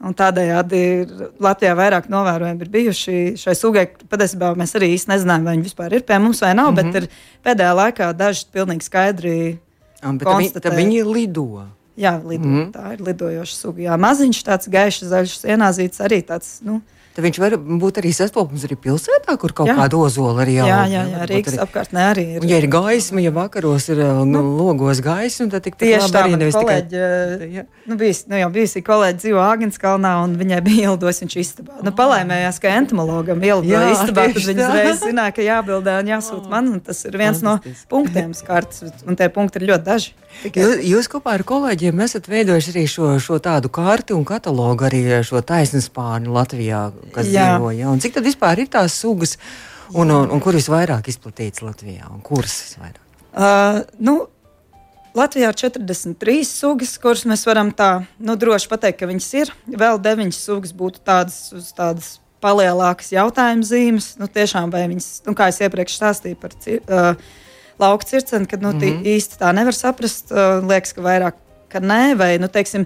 Un 0.02 0.16
tādējādi 0.18 0.80
Latvijā 1.42 1.76
vairāk 1.78 2.08
novērojumi 2.10 2.66
ir 2.66 2.70
bijuši 2.74 3.18
šai 3.38 3.54
sugai. 3.58 3.84
Patiesībā 4.10 4.56
mēs 4.58 4.74
arī 4.80 4.96
īsti 4.96 5.12
nezinām, 5.12 5.46
vai 5.46 5.54
viņi 5.54 5.68
vispār 5.68 5.94
ir 5.94 6.06
pie 6.08 6.18
mums 6.24 6.42
vai 6.42 6.56
nav, 6.58 6.72
mm 6.72 6.78
-hmm. 6.78 6.94
bet 6.94 7.04
ir 7.04 7.10
pēdējā 7.46 7.76
laikā 7.78 8.08
daži 8.18 8.48
pilnīgi 8.54 8.88
skaidri. 8.88 9.60
Um, 10.02 10.18
konstatē. 10.18 10.74
Viņi 10.74 11.04
lido. 11.06 11.68
Jā, 11.98 12.18
lido. 12.26 12.48
Mm 12.48 12.58
-hmm. 12.58 12.72
tā 12.72 12.94
ir 12.94 13.02
lidojoša 13.02 13.56
suga. 13.56 13.82
Jā, 13.82 13.98
maziņš, 13.98 14.44
tāds 14.44 14.70
gaišs, 14.70 15.04
zaļš 15.04 15.38
sienāzīts 15.46 16.02
arī 16.02 16.26
tāds. 16.26 16.62
Nu, 16.62 16.82
Tad 17.12 17.26
viņš 17.26 17.38
var 17.44 17.58
būt 17.60 17.98
arī 18.00 18.14
sastopams 18.16 18.64
arī 18.64 18.78
pilsētā, 18.80 19.34
kur 19.40 19.52
kaut 19.56 19.68
jā. 19.68 19.76
kāda 19.76 19.98
ozola 20.00 20.46
arī 20.46 20.54
jau 20.56 20.68
ir. 20.68 20.72
Jā, 20.72 20.84
jā, 20.88 21.02
jā 21.12 21.26
Rīgas 21.28 21.58
arī... 21.58 21.64
apkārtnē 21.66 22.06
arī 22.08 22.24
ir. 22.38 22.46
Ja 22.48 22.60
ir 22.62 22.68
gaisma, 22.72 23.24
ja 23.24 23.34
vakaros 23.36 23.88
ir 23.92 24.00
uh, 24.00 24.22
nu, 24.28 24.44
logos 24.56 25.02
gaisma, 25.04 25.50
tad 25.52 25.66
tik 25.66 25.76
tieši 25.82 26.08
tā 26.14 26.22
arī 26.24 26.40
nevis 26.40 26.56
kolēģi, 26.56 27.02
tikai. 27.02 27.50
Jā. 27.58 27.66
Nu, 27.90 27.98
bijis, 28.00 28.24
nu, 28.32 28.40
jau 28.40 28.48
bijusi 28.56 28.84
kolēģi 28.88 29.20
dzīvo 29.26 29.44
Āgenskalnā 29.44 30.14
un 30.24 30.38
viņai 30.40 30.62
bija 30.64 30.88
ielidos 30.88 31.20
viņš 31.26 31.38
istabā. 31.44 31.82
Nu, 31.84 31.92
palaimējās, 32.00 32.62
ka 32.64 32.72
entomologam 32.80 33.44
ielido 33.44 33.84
istabā, 33.92 34.30
tad 34.32 34.48
viņi 34.48 34.68
uzreiz 34.70 35.04
zināja, 35.04 35.36
ka 35.36 35.44
jābildē 35.50 36.00
un 36.00 36.16
jāsūt 36.16 36.48
man. 36.52 36.72
Un 36.78 36.80
tas 36.86 37.04
ir 37.10 37.20
viens 37.20 37.44
no 37.44 37.58
punktiem 37.92 38.32
skarts, 38.38 38.86
un 39.04 39.20
tie 39.20 39.28
punkti 39.34 39.60
ir 39.60 39.74
ļoti 39.74 39.88
daži. 39.88 40.16
Tikai. 40.42 40.64
Jūs, 40.64 40.78
jūs 40.88 41.10
kopā 41.12 41.36
ar 41.38 41.44
kolēģiem 41.46 42.00
esat 42.06 42.30
veidojuši 42.32 42.72
arī 42.72 42.84
šo, 42.90 43.10
šo 43.22 43.38
tādu 43.44 43.70
karti 43.74 44.16
un 44.16 44.24
katalogu 44.26 44.88
arī 44.88 45.02
šo 45.28 45.42
taisnes 45.46 45.90
pārni 45.94 46.32
Latvijā, 46.32 46.86
kas 47.14 47.30
Jā. 47.30 47.54
dzīvo. 47.56 47.72
Ja? 47.78 47.90
Un 47.92 48.02
cik 48.04 48.18
tad 48.18 48.28
vispār 48.28 48.64
ir 48.64 48.70
tās 48.72 48.98
sugas 49.02 49.38
un, 49.94 50.10
un, 50.10 50.30
un 50.30 50.44
kur 50.44 50.56
visvairāk 50.58 51.10
izplatīts 51.12 51.64
Latvijā 51.66 52.10
un 52.12 52.22
kuras 52.26 52.56
visvairāk? 52.68 53.02
Uh, 53.32 53.82
nu, 54.04 54.16
Latvijā 55.18 55.52
ir 55.52 55.60
43 55.60 56.48
sugas, 56.48 56.96
kuras 57.02 57.26
mēs 57.28 57.46
varam 57.48 57.72
tā 57.76 57.92
nu, 58.20 58.38
droši 58.40 58.72
pateikt, 58.72 59.02
ka 59.02 59.10
viņas 59.10 59.30
ir. 59.42 59.54
Vēl 59.68 60.00
9 60.04 60.36
sugas 60.36 60.76
būtu 60.76 61.04
tādas 61.08 61.44
uz 61.56 61.72
tādas 61.76 62.16
palielākas 62.42 63.12
jautājuma 63.14 63.68
zīmes. 63.68 64.14
Nu, 64.20 64.30
tiešām, 64.32 64.72
vai 64.74 64.88
viņas, 64.92 65.10
nu, 65.28 65.36
kā 65.38 65.52
jau 65.52 65.68
iepriekš 65.68 66.00
stāstīju 66.00 66.40
par 66.42 66.56
uh, 66.56 67.12
lauka 67.82 68.08
cirksteni, 68.08 68.50
kad 68.50 68.64
nu, 68.64 68.72
mm 68.74 68.82
-hmm. 68.82 69.08
īsti 69.16 69.40
tā 69.42 69.52
nevar 69.56 69.76
saprast. 69.78 70.32
Uh, 70.32 70.64
liekas, 70.68 70.96
ka 70.96 71.06
vairāk 71.06 71.40
ka 71.72 71.80
nē, 71.80 72.16
vai 72.20 72.36
nu, 72.42 72.50
teiksim, 72.52 72.86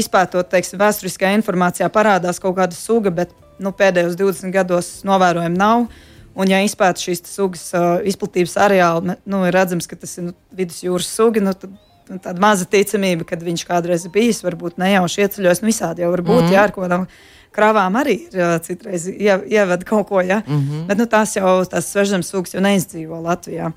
izpētot 0.00 0.48
teiksim, 0.50 0.80
vēsturiskā 0.80 1.30
informācijā 1.38 1.88
parādās 1.92 2.40
kaut 2.42 2.56
kāda 2.58 2.76
suga, 2.76 3.12
bet 3.14 3.34
nu, 3.62 3.72
pēdējos 3.76 4.18
20 4.18 4.54
gados 4.54 4.90
novērojumu 5.06 5.60
nav. 5.60 5.86
Un, 6.34 6.50
ja 6.50 6.58
izpēta 6.66 6.98
šīs 6.98 7.22
sugas 7.30 7.68
uh, 7.78 8.00
izplatības 8.02 8.56
areāli, 8.58 9.14
nu, 9.30 9.44
ir 9.46 9.54
redzams, 9.54 9.86
ka 9.86 9.98
tas 9.98 10.16
ir 10.18 10.32
nu, 10.32 10.32
vidusjūras 10.58 11.10
suga, 11.14 11.42
nu, 11.44 11.52
tad 11.54 11.76
nu, 12.10 12.18
tāda 12.18 12.42
maza 12.42 12.66
ticamība, 12.66 13.26
ka 13.28 13.38
viņš 13.38 13.62
kādreiz 13.68 14.08
bijis, 14.10 14.42
varbūt 14.42 14.80
nejauši 14.82 15.24
ieceļos. 15.24 15.62
Nu, 15.62 15.70
visādi 15.70 16.02
jau 16.02 16.10
var 16.10 16.24
būt, 16.26 16.42
mm. 16.48 16.54
jā, 16.56 16.66
ar 16.66 16.74
ko 16.74 16.88
tam 16.90 17.06
krāvām 17.54 18.00
arī 18.00 18.16
ir 18.26 18.40
uh, 18.40 18.56
citreiz 18.64 19.06
ie, 19.12 19.30
ievada 19.54 19.86
kaut 19.86 20.08
ko, 20.10 20.18
jā. 20.26 20.42
Mm 20.42 20.58
-hmm. 20.60 20.86
Bet 20.90 20.98
nu, 20.98 21.06
tās 21.06 21.36
jau, 21.36 21.60
tās 21.70 21.92
svežzemes 21.92 22.34
sugas 22.34 22.54
jau 22.54 22.62
neizdzīvo 22.66 23.22
Latvijā. 23.22 23.70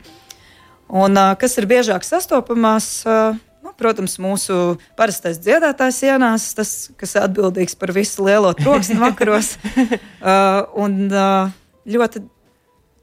Un 0.89 1.17
uh, 1.17 1.35
kas 1.37 1.57
ir 1.57 1.69
biežāk 1.69 2.03
sastopamās? 2.03 3.05
Uh, 3.05 3.37
protams, 3.77 4.17
mūsu 4.21 4.77
parastais 4.97 5.39
dziedātājs 5.41 6.01
ienāca, 6.07 6.49
tas, 6.59 6.73
kas 6.97 7.15
ir 7.15 7.25
atbildīgs 7.25 7.77
par 7.79 7.93
visu 7.95 8.25
lielo 8.25 8.51
troksni 8.57 8.97
vakaros. 9.01 9.55
uh, 9.77 10.65
un 10.77 11.07
uh, 11.11 11.53
ļoti 11.87 12.23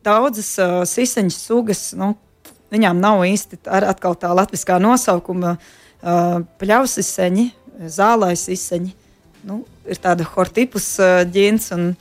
daudzas 0.04 0.50
uh, 0.60 0.82
siseņu 0.88 1.34
sugas, 1.34 1.86
nu, 1.98 2.14
viņām 2.74 3.00
nav 3.00 3.24
īsti 3.28 3.62
atkal 3.64 4.16
tā 4.18 4.32
latviskā 4.34 4.80
nosaukuma 4.82 5.56
uh, 5.56 6.42
pļausiseņi, 6.60 7.48
zālais 7.90 8.48
iseņi. 8.52 8.94
Nu, 9.44 9.62
ir 9.88 10.00
tāda 10.00 10.26
hortipus 10.34 10.94
uh, 11.02 11.22
ģins, 11.28 11.70
un 11.76 11.92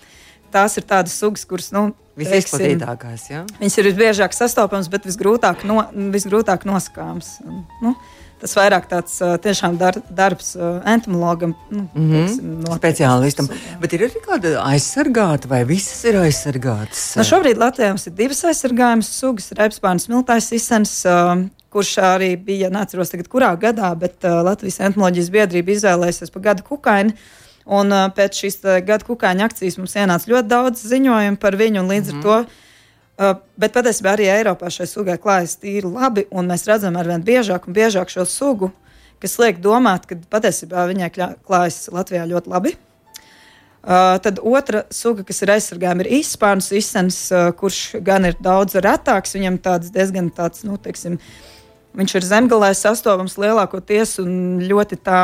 tās 0.53 0.77
ir 0.79 0.87
tādas 0.89 1.15
sugas, 1.19 1.45
kuras, 1.49 1.71
nu, 1.75 1.91
Visizplatītākās, 2.19 3.29
ja? 3.31 3.45
Viņas 3.57 3.77
ir 3.79 3.87
visbiežāk 3.89 4.35
sastopamas, 4.37 4.89
bet 4.93 5.07
visgrūtāk, 5.09 5.63
no, 5.65 5.79
visgrūtāk 6.13 6.67
nosakāmas. 6.69 7.39
Nu, 7.81 7.95
tas 8.43 8.53
vairāk 8.59 8.85
tāds 8.91 9.15
tiešām 9.41 9.79
dar, 9.81 9.97
darbs 10.13 10.53
entomologam, 10.59 11.55
nu, 11.71 11.87
mm 11.87 12.11
-hmm. 12.11 12.13
teiksim, 12.13 12.77
speciālistam. 12.77 13.49
Bet 13.81 13.93
ir 13.93 14.05
arī 14.09 14.21
kāda 14.27 14.53
aizsargāta, 14.61 15.49
vai 15.49 15.63
visas 15.65 16.03
ir 16.05 16.19
aizsargātas? 16.21 17.15
Nu, 17.17 17.23
šobrīd 17.23 17.57
Latvijā 17.57 17.89
mums 17.89 18.07
ir 18.07 18.13
divas 18.13 18.43
aizsargājamas 18.43 19.09
sugas- 19.09 19.51
reipspārns 19.59 20.09
miltais 20.09 20.51
isens. 20.51 21.05
Uh, 21.05 21.47
kurš 21.73 21.97
arī 21.97 22.35
bija, 22.37 22.69
neatceros 22.69 23.09
tagad, 23.09 23.27
kurā 23.31 23.53
gadā, 23.59 23.89
bet 23.97 24.23
uh, 24.27 24.43
Latvijas 24.45 24.79
entomoloģijas 24.79 25.31
biedrība 25.33 25.73
izvēlēsies 25.73 26.33
par 26.33 26.41
gadu 26.41 26.63
kukaini. 26.67 27.15
Un 27.65 27.95
uh, 27.95 28.09
pēc 28.15 28.43
šīs 28.43 28.59
uh, 28.63 28.81
gada 28.83 29.07
kukaiņa 29.07 29.47
akcijas 29.47 29.79
mums 29.79 29.95
ienāca 29.95 30.31
ļoti 30.33 30.51
daudz 30.51 30.83
ziņojumu 30.91 31.39
par 31.39 31.55
viņu, 31.59 31.83
un 31.83 31.91
līdz 31.93 32.13
mm 32.13 32.21
-hmm. 32.21 32.29
ar 32.37 32.45
to 32.45 32.61
Uh, 33.13 33.35
bet 33.61 33.75
patiesībā 33.75 34.15
arī 34.15 34.25
Eiropā 34.33 34.71
šai 34.73 34.87
sugai 34.89 35.19
klājas 35.21 35.59
tīri 35.61 35.85
labi, 35.85 36.23
un 36.33 36.47
mēs 36.49 36.63
redzam 36.65 36.95
ar 36.97 37.05
vien 37.05 37.21
biežāk 37.21 37.67
un 37.69 37.75
biežāk 37.75 38.09
šo 38.09 38.25
sugu, 38.25 38.71
kas 39.21 39.37
liek 39.37 39.59
domāt, 39.61 40.07
ka 40.09 40.17
patiesībā 40.33 40.87
viņai 40.89 41.11
klājas 41.45 41.91
Latvijā 41.93 42.23
ļoti 42.31 42.49
labi. 42.49 42.73
Uh, 43.83 44.15
tad 44.23 44.41
otra 44.41 44.85
suga, 44.89 45.21
kas 45.27 45.43
ir 45.43 45.51
aizsargājama, 45.53 46.01
ir 46.01 46.23
īspārns 46.23 46.71
izsens, 46.73 47.19
uh, 47.29 47.51
kurš 47.53 47.99
gan 48.01 48.25
ir 48.25 48.37
daudz 48.41 48.79
retāks. 48.81 49.35
Viņam 49.37 49.61
tāds 49.61 49.93
diezgan 49.93 50.31
tāds, 50.33 50.63
nu, 50.65 50.79
teiksim, 50.81 51.19
viņš 51.93 52.17
ir 52.17 52.27
zemgalē 52.31 52.71
sastopams 52.79 53.37
lielākoties 53.37 54.17
un 54.23 54.63
ļoti 54.63 54.97
tā 55.05 55.19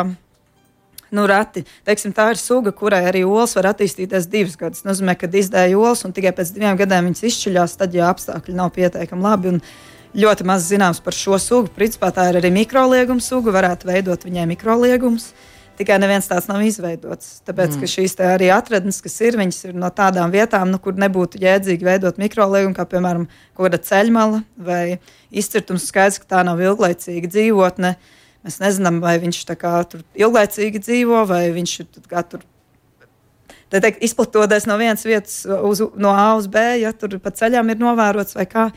nu, 1.15 1.25
reti. 1.29 1.65
Teiksim, 1.87 2.13
tā 2.15 2.29
ir 2.33 2.39
suga, 2.39 2.73
kurai 2.75 3.01
arī 3.09 3.23
olas 3.27 3.55
var 3.57 3.71
attīstīties 3.73 4.29
divus 4.31 4.57
gadus. 4.59 4.83
Tas 4.83 4.89
nozīmē, 4.89 5.15
ka 5.19 5.29
izdēja 5.29 5.77
olas 5.79 6.05
un 6.07 6.15
tikai 6.15 6.33
pēc 6.37 6.53
diviem 6.55 6.79
gadiem 6.79 7.09
viņas 7.09 7.25
izšķiļās, 7.29 7.77
tad, 7.79 7.95
ja 7.97 8.09
apstākļi 8.13 8.57
nav 8.57 8.73
pietiekami 8.75 9.25
labi. 9.25 9.59
Ļoti 10.19 10.45
maz 10.49 10.65
zināms 10.65 11.01
par 11.05 11.13
šo 11.13 11.37
sugu. 11.41 11.69
Principā 11.75 12.09
tā 12.13 12.31
ir 12.31 12.39
arī 12.39 12.49
mikrolieguma 12.53 13.21
suga, 13.21 13.53
varētu 13.53 13.89
veidot 13.89 14.25
viņai 14.25 14.47
mikroliegumus. 14.49 15.31
Tikai 15.79 15.95
neviens 16.01 16.25
tāds 16.27 16.49
nav 16.49 16.63
izveidots. 16.65 17.37
Tāpēc, 17.47 17.77
mm. 17.77 17.79
ka 17.79 17.87
šīs 17.87 18.17
arī 18.25 18.49
atradnes, 18.51 18.97
kas 19.05 19.15
ir, 19.23 19.37
viņas 19.39 19.61
ir 19.69 19.77
no 19.79 19.87
tādām 19.95 20.33
vietām, 20.33 20.73
nu, 20.73 20.81
kur 20.81 20.97
nebūtu 20.99 21.39
jēdzīgi 21.39 21.87
veidot 21.87 22.19
mikroliegumu, 22.19 22.75
kā 22.75 22.83
piemēram 22.89 23.29
kaut 23.53 23.69
kāda 23.69 23.79
ceļmala 23.87 24.41
vai 24.59 24.83
izcirtums. 25.31 25.85
Skaidrs, 25.87 26.19
ka 26.19 26.33
tā 26.35 26.41
nav 26.43 26.59
ilglaicīga 26.65 27.31
dzīvotne. 27.31 27.93
Uh, 27.95 28.15
Mēs 28.45 28.59
nezinām, 28.61 29.01
vai 29.03 29.17
viņš 29.19 29.41
tur 29.91 30.03
ilglaicīgi 30.15 30.79
dzīvo, 30.79 31.25
vai 31.27 31.49
viņš 31.55 31.73
tur 32.31 32.45
teikt, 33.69 33.99
izplatoties 34.05 34.65
no 34.69 34.77
vienas 34.79 35.03
vietas 35.05 35.41
uz, 35.45 35.81
no 35.99 36.13
A 36.15 36.31
uz 36.39 36.47
B, 36.47 36.61
ja 36.81 36.93
tur 36.95 37.19
pa 37.19 37.33
ceļam 37.35 37.69
ir 37.69 37.81
novērots 37.81 38.37
vai 38.39 38.47
kā. 38.49 38.69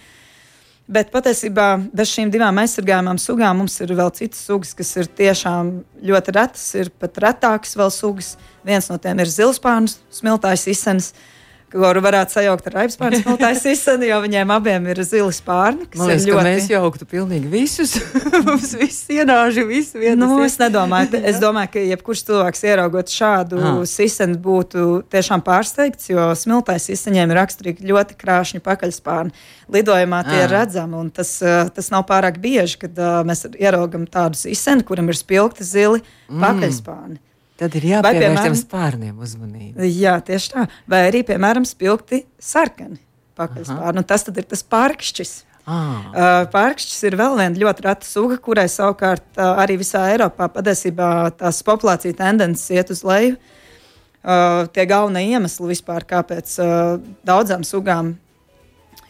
Bet 0.92 1.12
patiesībā 1.14 1.68
bez 1.94 2.10
šīm 2.10 2.32
divām 2.34 2.58
aizsargājumām 2.58 3.20
sugām 3.22 3.62
mums 3.62 3.78
ir 3.80 3.94
vēl 3.96 4.10
citas 4.18 4.42
sugas, 4.48 4.74
kas 4.74 4.90
ir 4.98 5.06
tiešām 5.06 5.70
ļoti 6.10 6.34
retas, 6.34 6.64
ir 6.74 6.90
pat 6.90 7.22
retākas 7.22 7.78
vēl 7.78 7.94
sugas. 7.94 8.34
Viens 8.66 8.90
no 8.90 8.98
tiem 9.00 9.22
ir 9.22 9.30
zilspārns, 9.30 10.00
smiltājs 10.10 10.66
izsens. 10.74 11.12
Uh, 11.12 11.41
kuru 11.72 12.02
varētu 12.04 12.36
sajaukt 12.36 12.68
ar 12.68 12.76
aizpārnu 12.84 13.20
smiltais 13.22 13.64
izsani, 13.72 14.08
jo 14.10 14.18
viņiem 14.24 14.52
abiem 14.52 14.88
ir 14.92 15.00
zili 15.06 15.32
spārni. 15.34 15.86
Man 15.96 16.10
liekas, 16.10 16.26
ļoti... 16.28 16.44
mēs 16.46 16.68
jauktu 16.70 17.08
pilnīgi 17.08 17.48
visus. 17.52 17.94
Mums 18.46 18.74
viss 18.78 19.08
ienāži, 19.12 19.64
viss 19.68 19.96
vienas. 19.96 20.20
Nu, 20.20 20.42
es 20.44 20.58
nedomāju, 20.60 21.22
es 21.32 21.40
domāju, 21.42 21.72
ka 21.74 21.86
jebkurš 21.92 22.24
cilvēks 22.28 22.64
ieraugot 22.68 23.12
šādu 23.12 23.62
ah. 23.62 23.80
siseni 23.88 24.36
būtu 24.42 25.02
tiešām 25.12 25.44
pārsteigts, 25.46 26.10
jo 26.12 26.28
smiltais 26.38 26.90
izsaņiem 26.92 27.32
ir 27.32 27.40
raksturīgi 27.40 27.88
ļoti 27.88 28.18
krāšņi 28.20 28.62
pakaļspārni. 28.68 29.34
Lidojumā 29.72 30.22
tie 30.28 30.38
ah. 30.38 30.46
ir 30.46 30.56
redzami, 30.58 30.98
un 31.00 31.10
tas, 31.14 31.34
eh, 31.40 31.64
tas 31.72 31.92
nav 31.94 32.04
pārāk 32.08 32.40
bieži, 32.42 32.82
kad 32.84 32.98
uh, 33.00 33.20
mēs 33.26 33.46
ieraugam 33.56 34.04
tādu 34.10 34.40
siseni, 34.40 34.84
kuram 34.86 35.08
ir 35.08 35.16
spilgti 35.16 35.64
zili 35.66 36.02
mm. 36.02 36.42
pakaļspārni. 36.42 37.22
Tad 37.60 37.76
ir 37.78 37.86
jāpievērš 37.90 38.42
tiem 38.46 38.58
spārniem 38.58 39.22
uzmanība. 39.22 39.86
Jā, 39.86 40.16
tieši 40.24 40.52
tā. 40.54 40.66
Vai 40.90 41.04
arī, 41.10 41.22
piemēram, 41.28 41.66
spilgti 41.68 42.24
sarkani 42.42 43.00
pakaļspārni. 43.38 43.96
Nu, 44.00 44.04
tas 44.08 44.26
ir 44.28 44.46
tas 44.48 44.64
pārkšķis. 44.72 45.32
Ah. 45.62 46.46
Pārkšķis 46.50 47.04
ir 47.06 47.16
vēl 47.20 47.36
viena 47.38 47.60
ļoti 47.62 47.84
reta 47.86 48.08
suga, 48.08 48.38
kurai 48.42 48.66
savukārt 48.72 49.38
arī 49.38 49.76
visā 49.84 50.08
Eiropā 50.10 50.48
patiesībā 50.50 51.08
tās 51.38 51.62
populācija 51.66 52.18
tendences 52.18 52.72
iet 52.74 52.90
uz 52.94 53.04
leju. 53.06 53.36
Uh, 54.22 54.68
tie 54.70 54.84
galvenie 54.86 55.34
iemesli 55.34 55.72
vispār, 55.72 56.04
kāpēc 56.06 56.52
uh, 56.62 57.00
daudzām 57.26 57.64
sugām 57.66 58.12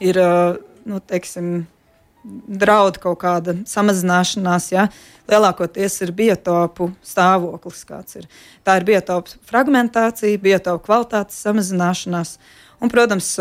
ir 0.00 0.16
uh, 0.16 0.54
nu, 0.88 1.00
teiksim, 1.04 1.66
draud 2.24 2.98
kaut 3.02 3.20
kāda 3.22 3.54
samazināšanās. 3.68 4.70
Ja? 4.72 4.88
Lielākoties 5.30 6.00
ir 6.06 6.12
biotopu 6.16 6.90
stāvoklis, 7.06 7.84
kāds 7.88 8.18
ir. 8.20 8.26
Tā 8.66 8.78
ir 8.80 8.88
biotopu 8.88 9.38
fragmentācija, 9.48 10.40
biotopu 10.42 10.86
kvalitātes 10.88 11.38
samazināšanās. 11.44 12.36
Un, 12.82 12.90
protams, 12.90 13.36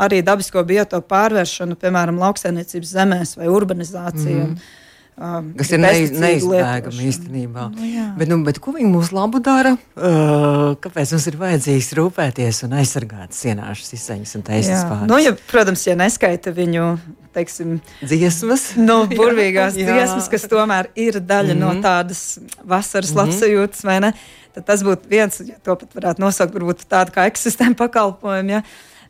arī 0.00 0.22
dabisko 0.24 0.62
biotopu 0.64 1.10
pārvēršana, 1.12 1.76
piemēram, 1.80 2.20
lauksaimniecības 2.22 2.96
zemēs 2.96 3.36
vai 3.36 3.52
urbanizācija. 3.52 4.46
Mm 4.46 4.56
-hmm 4.56 4.82
Um, 5.16 5.54
kas 5.56 5.70
ir 5.72 5.80
neiz, 5.80 6.10
neizbēgami 6.12 7.06
īstenībā. 7.08 7.70
Nu, 7.72 7.86
jā. 7.88 8.10
bet, 8.18 8.28
nu, 8.28 8.36
bet 8.44 8.58
ko 8.60 8.74
viņi 8.74 8.90
mums 8.92 9.14
labu 9.16 9.40
dara? 9.40 9.72
Uh, 9.96 10.74
kāpēc 10.84 11.14
mums 11.14 11.28
ir 11.30 11.38
vajadzīgs 11.40 11.88
rūpēties 11.96 12.58
un 12.66 12.74
aizsargāt 12.82 13.32
sienāšu 13.32 13.88
izsmeļus 13.96 14.36
un 14.36 14.44
taisnības 14.44 14.84
pārējās? 14.90 15.08
Nu, 15.08 15.20
ja, 15.24 15.32
protams, 15.48 15.86
ja 15.88 15.96
neskaita 15.96 16.52
viņu 16.58 16.90
teiksim, 17.32 17.78
dziesmas, 18.04 18.66
nu, 18.76 18.98
burvīgās 19.08 19.76
jā, 19.80 19.88
dziesmas, 19.88 20.28
kas 20.36 20.46
tomēr 20.52 20.92
ir 20.92 21.16
daļa 21.16 21.54
mm 21.54 21.56
-hmm. 21.56 21.64
no 21.64 21.72
mhm. 21.72 21.82
tādas 21.88 22.22
vasaras 22.60 23.14
mm 23.14 23.16
-hmm. 23.16 23.32
labsajūtas, 23.32 23.84
vai 23.88 23.98
ne? 24.04 24.14
Tad 24.52 24.68
tas 24.68 24.84
būtu 24.84 25.08
viens, 25.08 25.40
ja 25.40 25.56
to 25.64 25.80
pat 25.80 25.96
varētu 25.96 26.20
nosaukt, 26.20 26.52
varbūt 26.52 26.84
tādu 26.88 27.12
kā 27.16 27.24
ekosistēmu 27.32 27.74
pakalpojumu. 27.76 28.50
Ja? 28.50 28.62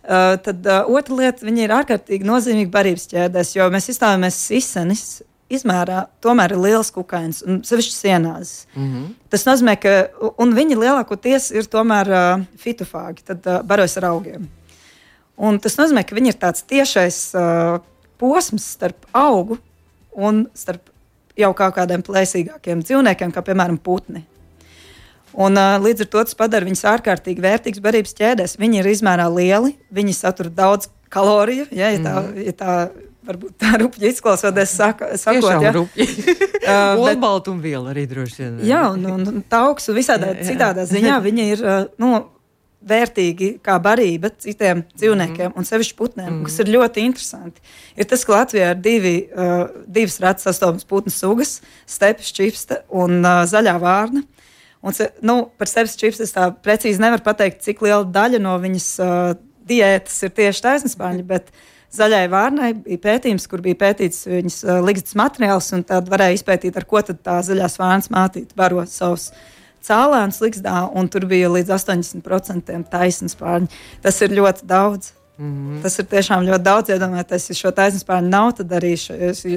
Uh, 0.06 0.38
tad 0.38 0.66
uh, 0.66 0.86
otra 0.86 1.14
lieta, 1.14 1.46
viņi 1.46 1.66
ir 1.66 1.74
ārkārtīgi 1.74 2.26
nozīmīgi 2.26 2.70
barības 2.70 3.10
ķēdēs, 3.10 3.56
jo 3.56 3.70
mēs 3.74 3.90
izstāvamies 3.90 4.50
izsenis 4.54 5.22
izmērā 5.52 6.06
tomēr 6.24 6.54
ir 6.56 6.62
liels 6.62 6.90
kukainis, 6.94 7.42
un 7.46 7.61
sevišķi 7.66 7.94
sienās. 7.94 8.54
Mm 8.74 8.87
-hmm. 8.87 9.06
Tas 9.30 9.46
nozīmē, 9.46 9.76
ka 9.78 9.92
viņi 10.38 10.78
lielākoties 10.78 11.50
ir 11.54 11.68
tomēr 11.70 12.11
uh, 12.11 12.44
fitofāgi, 12.59 13.22
tad 13.24 13.46
uh, 13.46 13.62
barojas 13.62 13.96
ar 13.96 14.11
augiem. 14.11 14.48
Un 15.37 15.61
tas 15.61 15.76
nozīmē, 15.76 16.04
ka 16.04 16.16
viņi 16.16 16.32
ir 16.32 16.38
tāds 16.40 16.64
tiešais 16.66 17.35
uh, 17.35 17.80
posms 18.18 18.64
starp 18.72 19.06
augu 19.12 19.59
un 20.12 20.46
starp 20.54 20.90
jau 21.37 21.52
kādiem 21.54 22.02
plēsīgākiem 22.02 22.82
dzīvniekiem, 22.82 23.32
kā 23.32 23.42
piemēram 23.42 23.78
putni. 23.78 24.24
Un, 25.37 25.52
uh, 25.52 25.76
līdz 25.78 26.00
ar 26.00 26.06
to 26.06 26.24
tas 26.24 26.35
padara 26.35 26.64
viņus 26.64 26.85
ārkārtīgi 26.85 27.42
vērtīgus 27.44 27.82
barības 27.85 28.16
ķēdēs. 28.16 28.56
Viņi 28.59 28.78
ir 28.80 28.87
izmērā 28.87 29.28
lieli, 29.28 29.76
viņi 29.92 30.12
satur 30.16 30.48
daudz 30.48 30.88
kaloriju, 31.12 31.66
ja, 31.70 31.90
ja 31.92 32.00
tā, 32.00 32.14
mm. 32.22 32.46
ja 32.46 32.52
tā 32.52 32.72
varbūt 33.26 33.56
tā 33.60 33.74
rupja 33.80 34.10
izklausoties, 34.10 34.72
saka, 34.76 35.10
sakot, 35.20 35.64
ja. 35.64 35.72
uh, 35.80 37.02
Olbaltumviela 37.02 37.92
arī 37.92 38.06
droši 38.10 38.42
vien. 38.42 38.56
Jā, 38.68 38.86
un, 38.94 39.04
un, 39.10 39.26
un 39.32 39.44
tauks 39.50 39.90
un 39.90 39.98
visādā 39.98 40.32
jā, 40.32 40.40
jā. 40.40 40.48
citādā 40.52 40.86
ziņā 40.88 41.18
viņa 41.26 41.50
ir, 41.52 41.64
uh, 41.64 41.84
nu, 42.02 42.14
vērtīgi 42.86 43.56
kā 43.66 43.80
barība 43.82 44.30
citiem 44.38 44.84
dzīvniekiem, 44.92 45.48
mm. 45.48 45.56
un 45.58 45.66
sevišķi 45.66 45.96
putniem, 45.98 46.28
mm. 46.30 46.42
kas 46.46 46.60
ir 46.62 46.70
ļoti 46.70 47.02
interesanti. 47.08 47.64
Ir 47.98 48.06
tas, 48.06 48.22
ka 48.26 48.36
Latvijā 48.36 48.70
ir 48.74 48.82
divi, 48.84 49.16
uh, 49.26 49.66
divas 49.90 50.20
retas 50.22 50.46
sastopas 50.46 50.86
putnu 50.86 51.10
sugas- 51.10 51.58
stepes 51.96 52.30
čipsta 52.36 52.84
un 52.86 53.18
uh, 53.24 53.42
zaļā 53.48 53.74
vārna. 53.82 54.22
Un, 54.86 54.94
nu, 55.26 55.38
par 55.58 55.66
stepes 55.66 55.96
čipstu 55.98 56.22
es 56.22 56.36
tā 56.36 56.46
precīzi 56.62 57.02
nevaru 57.02 57.24
pateikt, 57.26 57.64
cik 57.64 57.82
liela 57.82 58.04
daļa 58.06 58.38
no 58.44 58.54
viņas 58.62 58.90
uh, 59.02 59.32
diētas 59.66 60.20
ir 60.28 60.36
tieši 60.36 60.62
taisnspāņi, 60.68 61.26
bet 61.26 61.50
uh, 61.50 61.64
Zaļai 61.94 62.25
vārnai 62.33 62.72
bija 62.75 62.99
pētījums, 63.05 63.46
kur 63.51 63.62
bija 63.64 63.79
pētīts 63.79 64.27
viņas 64.29 64.57
uh, 64.66 64.81
ligzdas 64.85 65.16
materiāls, 65.18 65.70
un 65.77 65.85
tad 65.87 66.09
varēja 66.11 66.40
izpētīt, 66.40 66.77
ar 66.77 66.87
ko 66.88 67.03
tā 67.07 67.38
zaļās 67.46 67.79
vārnas 67.81 68.11
mātīte 68.12 68.59
baro 68.59 68.83
savus 68.90 69.31
cēlēnus 69.87 70.40
ligzdā, 70.42 70.81
un 70.99 71.09
tur 71.12 71.29
bija 71.31 71.51
līdz 71.53 71.70
80% 71.77 72.83
taisnas 72.90 73.38
pārņi. 73.38 73.70
Tas 74.03 74.18
ir 74.25 74.35
ļoti 74.35 74.66
daudz. 74.68 75.12
Mm 75.38 75.53
-hmm. 75.53 75.83
Tas 75.83 75.99
ir 75.99 76.07
tiešām 76.09 76.44
ļoti 76.49 76.62
daudz. 76.62 76.90
Iedomājieties, 76.90 77.49
ja 77.51 77.55
šo 77.55 77.70
taisnspēļu 77.77 78.29
nav, 78.29 78.53
tad 78.57 78.70
arī 78.72 78.94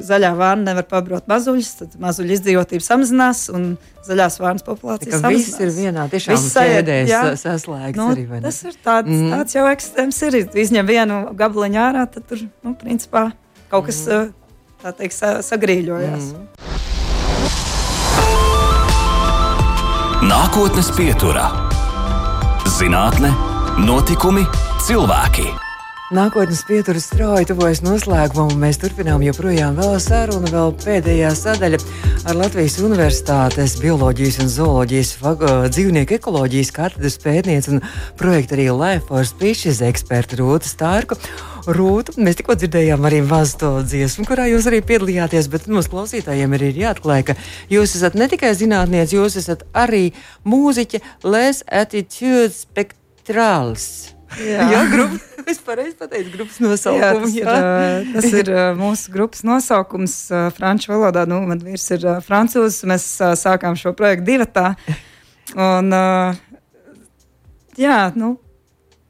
zaļā 0.09 0.31
vārna 0.35 0.63
nevar 0.63 0.83
pabrot 0.83 1.27
mazuļus. 1.27 1.69
Tad 1.79 1.95
mazuļu 1.99 2.35
izdzīvotība 2.35 2.83
samazinās 2.83 3.49
un 3.49 3.77
zaļās 4.07 4.39
vārnas 4.39 4.65
populācija 4.67 5.19
samazinās. 5.19 5.47
Viss 5.47 5.59
ir 5.59 5.71
vienā 5.83 6.09
tiešām 6.09 6.35
sēdēs 6.35 7.41
saslēgts. 7.41 7.97
Nu, 7.97 8.09
arī, 8.11 8.41
tas 8.41 8.63
ir 8.63 8.73
tāds, 8.83 9.07
mm 9.07 9.21
-hmm. 9.21 9.31
tāds 9.35 9.55
jau 9.55 9.65
ekstrēms 9.67 10.21
ir. 10.27 10.49
Izņem 10.53 10.87
vienu 10.87 11.29
gabaliņu 11.33 11.79
ārā, 11.79 12.05
tad 12.11 12.27
tur, 12.27 12.43
nu, 12.63 12.75
principā 12.83 13.31
kaut 13.69 13.85
kas, 13.85 14.05
mm 14.05 14.11
-hmm. 14.11 14.33
tā 14.83 14.93
teikt, 14.93 15.13
sagrīļojās. 15.45 16.23
Mm 16.23 16.35
-hmm. 16.35 16.79
Nākotnes 20.29 20.91
pieturā- 20.91 21.47
zinātne, 22.77 23.31
notikumi, 23.77 24.43
cilvēki. 24.83 25.68
Nākotnes 26.09 26.63
pieturas 26.65 27.03
strauji 27.05 27.45
tuvojas 27.51 27.83
noslēgumam, 27.85 28.47
un 28.49 28.63
mēs 28.63 28.79
turpinām 28.81 29.21
joprojām 29.21 29.75
vēl 29.77 29.99
sarunu, 30.01 30.49
vēl 30.49 30.71
pēdējā 30.81 31.29
sadaļa 31.37 31.77
ar 32.25 32.39
Latvijas 32.39 32.79
Universitātes 32.81 33.75
bioloģijas 33.77 34.39
un 34.41 34.49
zooloģijas 34.49 35.11
dzīvnieku 35.69 36.17
ekoloģijas 36.17 36.73
katedras 36.73 37.19
pētnieci 37.21 37.75
un 37.75 37.85
projekta 38.17 38.57
arī 38.57 38.65
Life 38.73 39.05
for 39.11 39.29
Species 39.29 39.83
ekspertu 39.85 40.41
Rūtu 40.41 40.71
Stārku. 40.71 41.19
Rūta, 41.69 42.17
mēs 42.17 42.41
tikko 42.41 42.57
dzirdējām 42.57 43.05
arī 43.05 43.21
mazu 43.29 43.61
to 43.61 43.71
dziesmu, 43.85 44.25
kurā 44.25 44.49
jūs 44.49 44.65
arī 44.73 44.81
piedalījāties, 44.89 45.53
bet 45.53 45.69
mums 45.69 45.93
klausītājiem 45.93 46.57
ir 46.57 46.69
jāatklāj, 46.87 47.27
ka 47.29 47.37
jūs 47.69 47.99
esat 48.01 48.17
ne 48.17 48.31
tikai 48.33 48.55
zinātnieks, 48.57 49.13
jūs 49.13 49.37
esat 49.45 49.67
arī 49.77 50.07
mūziķe, 50.41 51.05
les 51.29 51.61
attitude 51.69 52.49
spektrāls. 52.57 54.15
Jā, 54.41 54.71
jā 54.73 54.87
grupa. 54.89 55.28
Es 55.49 55.57
pareizi 55.65 55.95
pateicu, 55.97 56.29
grupas 56.35 56.59
nosaukums. 56.61 57.33
Jā, 57.33 57.45
tas, 57.49 57.63
ir, 57.63 58.11
tas 58.13 58.35
ir 58.41 58.51
mūsu 58.77 59.13
grupas 59.13 59.41
nosaukums 59.47 60.17
franču 60.57 60.93
valodā. 60.93 61.25
Nu, 61.29 61.41
man 61.49 61.63
vīrs 61.63 61.87
ir 61.95 62.05
francūzs. 62.25 62.83
Mēs 62.89 63.07
sākām 63.41 63.77
šo 63.79 63.95
projektu 63.97 64.27
divatā. 64.29 64.67
Un, 65.57 65.89
jā, 67.79 67.99
nu, 68.19 68.35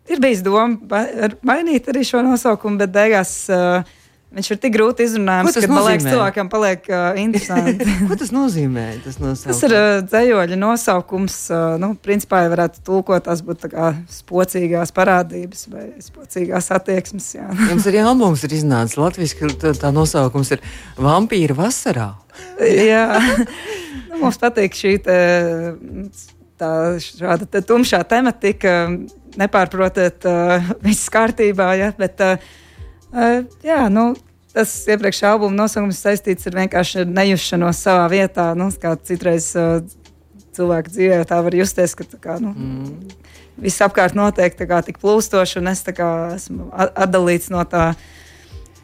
ir 0.08 0.24
bijis 0.24 0.46
doma 0.46 1.04
mainīt 1.44 1.92
arī 1.92 2.06
šo 2.08 2.24
nosaukumu, 2.24 2.80
bet 2.86 2.96
beigās. 2.96 3.34
Uh, 3.52 3.99
Viņš 4.30 4.48
ir 4.54 4.58
tik 4.62 4.74
grūti 4.76 5.06
izrunājams, 5.08 5.56
ka 5.58 5.68
man 5.72 5.88
liekas, 5.88 6.06
cilvēkam 6.06 6.50
paliek 6.54 6.84
uh, 6.92 7.16
interesanti. 7.18 7.86
Ko 8.10 8.14
tas 8.20 8.30
nozīmē? 8.30 8.84
Tas, 9.02 9.18
tas 9.18 9.62
ir 9.66 9.74
uh, 9.74 9.88
dzējoļa 10.06 10.60
nosaukums. 10.62 11.38
Uh, 11.50 11.80
nu, 11.82 11.96
principā, 11.98 12.44
ja 12.46 12.52
varētu 12.54 12.84
tulkot, 12.86 13.26
tas 13.26 13.42
būtu 13.46 13.72
spocīgās 14.14 14.94
parādības 14.94 15.66
vai 15.74 15.88
spocīgās 16.06 16.70
attieksmes. 16.78 17.32
Jā. 17.40 17.48
Mums 17.72 17.90
arī 17.90 18.04
albums 18.06 18.46
ir 18.46 18.54
iznācis 18.60 19.02
Latvijas, 19.02 19.34
ka 19.40 19.50
tā, 19.66 19.74
tā 19.82 19.94
nosaukums 19.96 20.54
ir 20.54 20.62
Vampīra 21.02 21.58
vasarā. 21.58 22.12
jā, 22.62 23.04
nu, 24.14 24.22
mums 24.22 24.38
patīk 24.40 24.78
šī 24.78 24.96
te, 25.10 25.20
tā, 26.62 26.72
šāda 27.02 27.50
te 27.50 27.66
tumšā 27.66 28.06
tematika, 28.06 28.78
nepārprotiet, 29.42 30.30
uh, 30.30 30.74
viss 30.86 31.10
kārtībā, 31.10 31.74
ja, 31.82 31.92
bet 31.98 32.22
uh, 32.22 32.52
Uh, 33.10 33.46
jā, 33.66 33.88
nu, 33.90 34.12
tas 34.54 34.74
iepriekšējā 34.90 35.32
albuma 35.34 35.64
nosaukums 35.64 36.02
saistīts 36.04 36.50
ar 36.50 36.60
vienkārši 36.60 37.08
nejušanos 37.10 37.82
savā 37.86 38.06
vietā. 38.12 38.52
Nu, 38.58 38.70
kā 38.82 38.94
citreiz 39.10 39.52
uh, 39.58 39.80
cilvēku 40.58 40.94
dzīvē 40.94 41.24
tā 41.30 41.40
var 41.46 41.58
justies, 41.58 41.96
ka 41.98 42.06
kā, 42.20 42.38
nu, 42.44 42.54
mm. 42.54 43.26
viss 43.66 43.82
apkārt 43.86 44.18
notiek 44.18 44.56
tik 44.58 45.02
plūstoši, 45.02 45.60
un 45.62 45.72
es 45.74 45.84
kā, 45.88 46.10
esmu 46.36 46.70
atdalīts 46.78 47.52
no 47.54 47.64
tā 47.70 47.94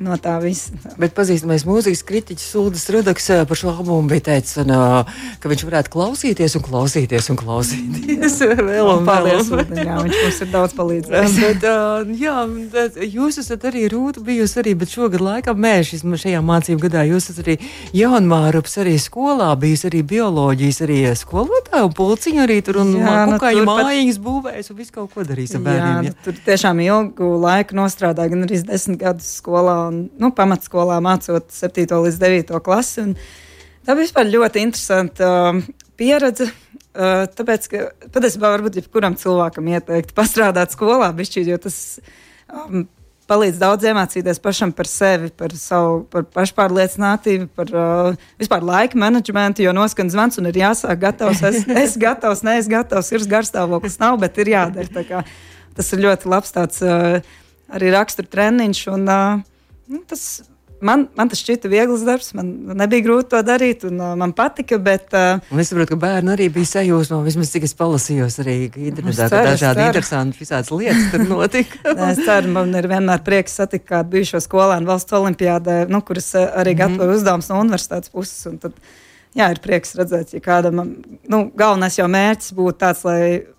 no 0.03 0.15
tā 0.19 0.35
visa. 0.43 0.75
Bet 0.99 1.13
pazīstamais 1.15 1.63
mūzikas 1.67 2.03
kritiķis 2.07 2.55
Ulris 2.59 2.87
Rudaks 2.91 3.29
eh, 3.31 3.43
par 3.47 3.59
šo 3.59 3.71
albumu 3.71 4.09
bija 4.11 4.25
teicis, 4.29 4.57
un, 4.63 4.73
eh, 4.75 5.21
ka 5.39 5.51
viņš 5.51 5.63
varētu 5.67 5.93
klausīties 5.93 6.57
un 6.59 6.65
klausīties 6.65 7.29
un 7.31 7.39
klausīties. 7.39 8.39
vēl 8.69 8.91
un 8.91 9.05
Paldies, 9.07 9.51
jā, 9.51 9.97
viņš 10.01 10.17
mums 10.19 10.41
ir 10.43 10.51
daudz 10.51 10.75
palīdzējis. 10.77 11.37
bet, 11.45 11.67
uh, 11.69 12.11
jā, 12.19 12.35
bet 12.73 12.99
jūs 13.03 13.39
esat 13.43 13.67
arī 13.69 13.85
rūta 13.91 14.23
bijusi 14.25 14.59
arī, 14.63 14.75
bet 14.81 14.91
šogad 14.91 15.23
laikam 15.23 15.59
mēs 15.63 15.93
šajā 15.95 16.41
mācību 16.45 16.87
gadā 16.87 17.05
jūs 17.07 17.29
esat 17.31 17.45
arī 17.45 17.57
jaunmārups 17.95 18.79
arī 18.83 18.97
skolā, 19.01 19.51
bijusi 19.59 19.89
arī 19.91 20.03
bioloģijas 20.11 20.81
arī 20.85 20.99
skolotāja 21.19 21.85
un 21.87 21.95
pulciņa 21.95 22.43
arī 22.45 22.59
tur 22.65 22.81
un 22.83 22.93
jā, 22.99 23.15
nu, 23.29 23.35
kukaiņu 23.35 23.65
mājiņas 23.69 24.19
pat... 24.19 24.25
būvēs 24.27 24.71
un 24.71 24.79
visu 24.79 24.95
kaut 24.95 25.15
ko 25.15 25.25
darīs 25.27 25.55
ar 25.55 25.63
bērniem. 25.65 25.85
Jā, 25.85 26.09
jā. 26.09 26.15
Nu, 26.15 26.25
tur 26.25 26.39
tiešām 26.49 26.83
ilgu 26.85 27.31
laiku 27.43 27.77
nostrādāja, 27.77 28.33
gan 28.33 28.47
arī 28.47 28.61
desmit 28.65 29.01
gadus 29.03 29.29
skolā 29.39 29.84
un 29.89 30.05
nu, 30.21 30.31
pamatskolā 30.35 30.99
mācot 31.03 31.49
7. 31.53 31.87
līdz 32.07 32.19
9. 32.21 32.53
klasi. 32.65 33.09
Tā 33.85 33.93
bija 33.97 34.25
ļoti 34.25 34.63
interesanta 34.65 35.29
uh, 35.29 35.63
pieredze. 35.99 36.49
Uh, 36.95 37.25
tāpēc, 37.35 37.65
ka 37.67 37.79
patiesībā 38.15 38.53
varbūt 38.53 38.79
jebkuram 38.79 39.17
cilvēkam 39.19 39.67
ieteikt 39.73 40.13
pastrādāt 40.15 40.71
skolā, 40.71 41.09
bišķi, 41.15 41.43
jo 41.49 41.57
tas 41.65 41.79
um, 42.47 42.85
palīdz 43.29 43.59
daudz 43.61 43.87
iemācīties 43.89 44.39
pašam 44.41 44.71
par 44.75 44.87
sevi, 44.89 45.31
par 45.33 45.53
savu 45.59 46.03
par 46.11 46.27
pašpārliecinātību, 46.35 47.49
par 47.57 47.73
uh, 47.73 48.27
vispār 48.41 48.65
laika 48.65 48.99
menedžmentu, 49.01 49.65
jo 49.65 49.73
noskan 49.75 50.11
zvans 50.13 50.39
un 50.39 50.49
ir 50.51 50.61
jāsāk 50.61 51.01
gatavs. 51.01 51.41
Es 51.49 51.65
esmu 51.83 52.03
gatavs, 52.05 52.45
neesmu 52.47 52.77
gatavs, 52.77 53.11
ir 53.11 53.25
garstāvoklis, 53.31 53.99
nav, 54.01 54.19
bet 54.21 54.39
ir 54.41 54.53
jādara. 54.55 55.25
Tas 55.75 55.91
ir 55.91 56.05
ļoti 56.05 56.31
labs 56.31 56.55
tāds 56.55 56.79
uh, 56.85 57.19
arī 57.75 57.91
rakstura 57.95 58.31
treniņš. 58.37 58.85
Un, 58.95 59.09
uh, 59.09 59.43
tas 60.09 60.27
man, 60.83 61.05
man 61.17 61.29
tas 61.31 61.39
šķita 61.41 61.69
viegls 61.71 62.03
darbs, 62.05 62.31
man 62.37 62.49
nebija 62.77 63.05
grūti 63.05 63.31
to 63.33 63.41
darīt, 63.45 63.85
un 63.87 63.99
uh, 64.01 64.13
man 64.19 64.33
patika. 64.35 64.77
Bet, 64.81 65.07
uh, 65.15 65.39
un 65.53 65.61
es 65.61 65.71
saprotu, 65.71 65.93
ka 65.93 65.99
bērni 66.01 66.33
arī 66.35 66.49
bija 66.53 66.71
sajūsmā, 66.73 67.21
vismaz 67.25 67.53
cik 67.53 67.67
es 67.67 67.75
palasījos 67.77 68.39
arī 68.43 68.57
internetā, 68.67 69.29
ka 69.31 69.43
dažādi 69.51 69.85
interesanti 69.85 70.41
visādas 70.41 70.73
lietas 70.73 71.09
tur 71.13 71.25
notika. 71.29 71.95
es 72.09 72.21
ceru, 72.25 72.51
man 72.57 72.75
ir 72.77 72.89
vienmēr 72.91 73.23
prieks 73.25 73.57
satikt 73.61 73.87
kādu 73.89 74.17
bijušo 74.17 74.43
skolēnu 74.43 74.89
valsts 74.89 75.17
olimpiādē, 75.17 75.81
nu, 75.91 76.03
kuras 76.05 76.31
uh, 76.35 76.47
arī 76.51 76.75
mm 76.75 76.81
-hmm. 76.81 76.97
gatavoja 76.97 77.17
uzdevums 77.19 77.49
no 77.49 77.63
universitātes 77.63 78.11
puses. 78.11 78.47
Tad, 78.61 78.79
jā, 79.35 79.51
ir 79.51 79.59
prieks 79.63 79.95
redzēt, 79.95 80.33
ja 80.33 80.39
kādam, 80.39 80.95
nu, 81.27 81.51
galvenais 81.55 81.99
jau 81.99 82.07
mērķis 82.07 82.53
būtu 82.53 82.79
tāds, 82.79 83.05
lai 83.05 83.54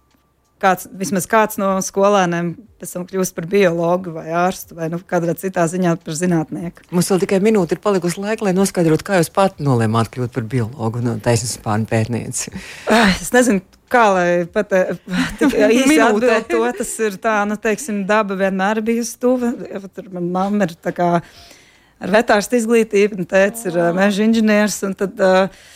kāds, 0.62 0.88
vismaz 0.96 1.26
kāds 1.30 1.58
no 1.60 1.74
skolēniem 1.84 2.54
pēc 2.80 2.92
tam 2.92 3.06
kļūst 3.08 3.34
par 3.36 3.46
biologu 3.50 4.12
vai 4.16 4.26
ārstu 4.36 4.76
vai 4.76 4.88
nu, 4.92 4.98
kādā 5.08 5.34
citā 5.38 5.64
ziņā 5.70 5.94
par 6.02 6.16
zinātnieku. 6.18 6.86
Mums 6.94 7.10
vēl 7.12 7.22
tikai 7.24 7.40
minūte 7.44 7.76
ir 7.76 7.82
palikusi 7.84 8.20
laika, 8.22 8.46
lai 8.46 8.54
noskaidrotu, 8.56 9.06
kā 9.06 9.20
jūs 9.20 9.32
pati 9.34 9.64
nolēmāt 9.66 10.10
kļūt 10.12 10.34
par 10.36 10.46
biologu 10.50 11.00
un 11.00 11.10
no 11.10 11.16
taisnības 11.22 11.56
spāņu 11.60 11.90
pētnieci. 11.92 12.54
Ah, 12.92 13.12
es 13.16 13.32
nezinu. 13.36 13.64
Kā 13.86 14.02
lai 14.10 14.30
pat 14.50 14.72
eh, 14.74 14.88
īsi 15.78 16.00
atbildētu 16.02 16.48
to, 16.50 16.64
tas 16.80 16.88
ir 17.06 17.20
tā, 17.22 17.36
nu, 17.46 17.54
teiksim, 17.54 18.00
daba 18.08 18.34
vienmēr 18.34 18.80
bijusi 18.82 19.14
tuva. 19.22 19.52
Tur 19.94 20.08
man 20.10 20.26
mamma 20.34 20.66
ir 20.66 20.74
tā 20.82 20.90
kā 20.96 21.12
ar 21.22 22.12
vetārstu 22.16 22.58
izglītību, 22.58 23.20
un 23.20 23.28
tēvs 23.30 23.68
ir 23.70 23.78
uh, 23.78 23.92
meža 23.94 24.26
inženieris, 24.26 24.80
un 24.88 24.96
tad, 24.98 25.22
uh, 25.22 25.70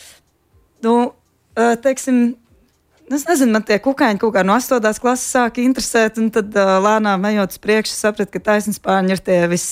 nu, 0.83 0.97
teiksim, 1.55 2.19
es 3.15 3.25
nezinu, 3.27 3.55
man 3.55 3.63
tie 3.67 3.79
kukaiņi 3.81 4.21
kaut 4.21 4.35
kā 4.35 4.43
no 4.45 4.55
8. 4.57 4.99
klases 5.01 5.33
sāka 5.33 5.63
interesēt, 5.63 6.19
un 6.21 6.29
tad 6.33 6.53
uh, 6.57 6.77
lēnām 6.83 7.25
ejot 7.31 7.55
uz 7.55 7.61
priekšu, 7.63 7.95
sapratu, 7.97 8.31
ka 8.35 8.43
taisnspārņi 8.51 9.15
ir 9.15 9.23
tie 9.25 9.39
vis, 9.51 9.65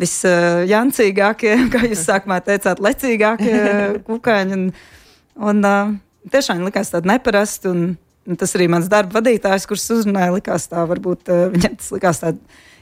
visjancīgākie, 0.00 1.52
uh, 1.58 1.68
kā 1.74 1.84
jūs 1.88 2.06
sākumā 2.08 2.40
teicāt, 2.46 2.82
lecīgākie 2.84 3.60
kukaiņi. 4.08 4.58
Un, 4.58 4.66
un 5.52 5.68
uh, 5.68 5.94
tiešām 6.32 6.64
likās 6.66 6.94
tādi 6.94 7.12
neparasti. 7.12 7.70
Un, 7.70 7.94
un 8.24 8.40
tas 8.40 8.56
arī 8.56 8.70
mans 8.72 8.88
darba 8.88 9.20
vadītājs, 9.20 9.68
kurš 9.68 9.88
uzrunāja, 9.98 10.32
likās 10.34 10.68
tā, 10.72 10.86
varbūt 10.88 11.32
uh, 11.32 11.46
viņam 11.54 11.78
tas 11.80 11.94
likās 11.94 12.22
tā 12.24 12.34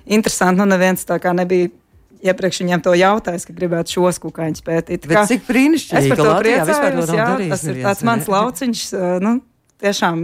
interesanti. 0.07 0.62
Nu, 0.62 0.70
neviens 0.70 1.07
tā 1.09 1.18
kā 1.22 1.35
nebija 1.37 1.72
iepriekš 2.22 2.62
viņam 2.62 2.83
to 2.85 2.92
jautājis, 2.94 3.46
ka 3.48 3.55
gribētu 3.57 3.96
šos 3.96 4.20
kukaiņus 4.22 4.62
pētīt. 4.62 5.09
Kā, 5.11 5.24
cik 5.26 5.43
brīnišķīgi! 5.49 5.99
Es 5.99 6.12
par 6.12 6.20
to 6.22 6.34
priecājos, 6.38 7.16
jā, 7.18 7.30
tas 7.51 7.64
ir 7.66 7.80
tāds 7.82 8.05
mans 8.07 8.28
lauciņš. 8.30 8.84
Nu, 9.24 9.40
tiešām, 9.83 10.20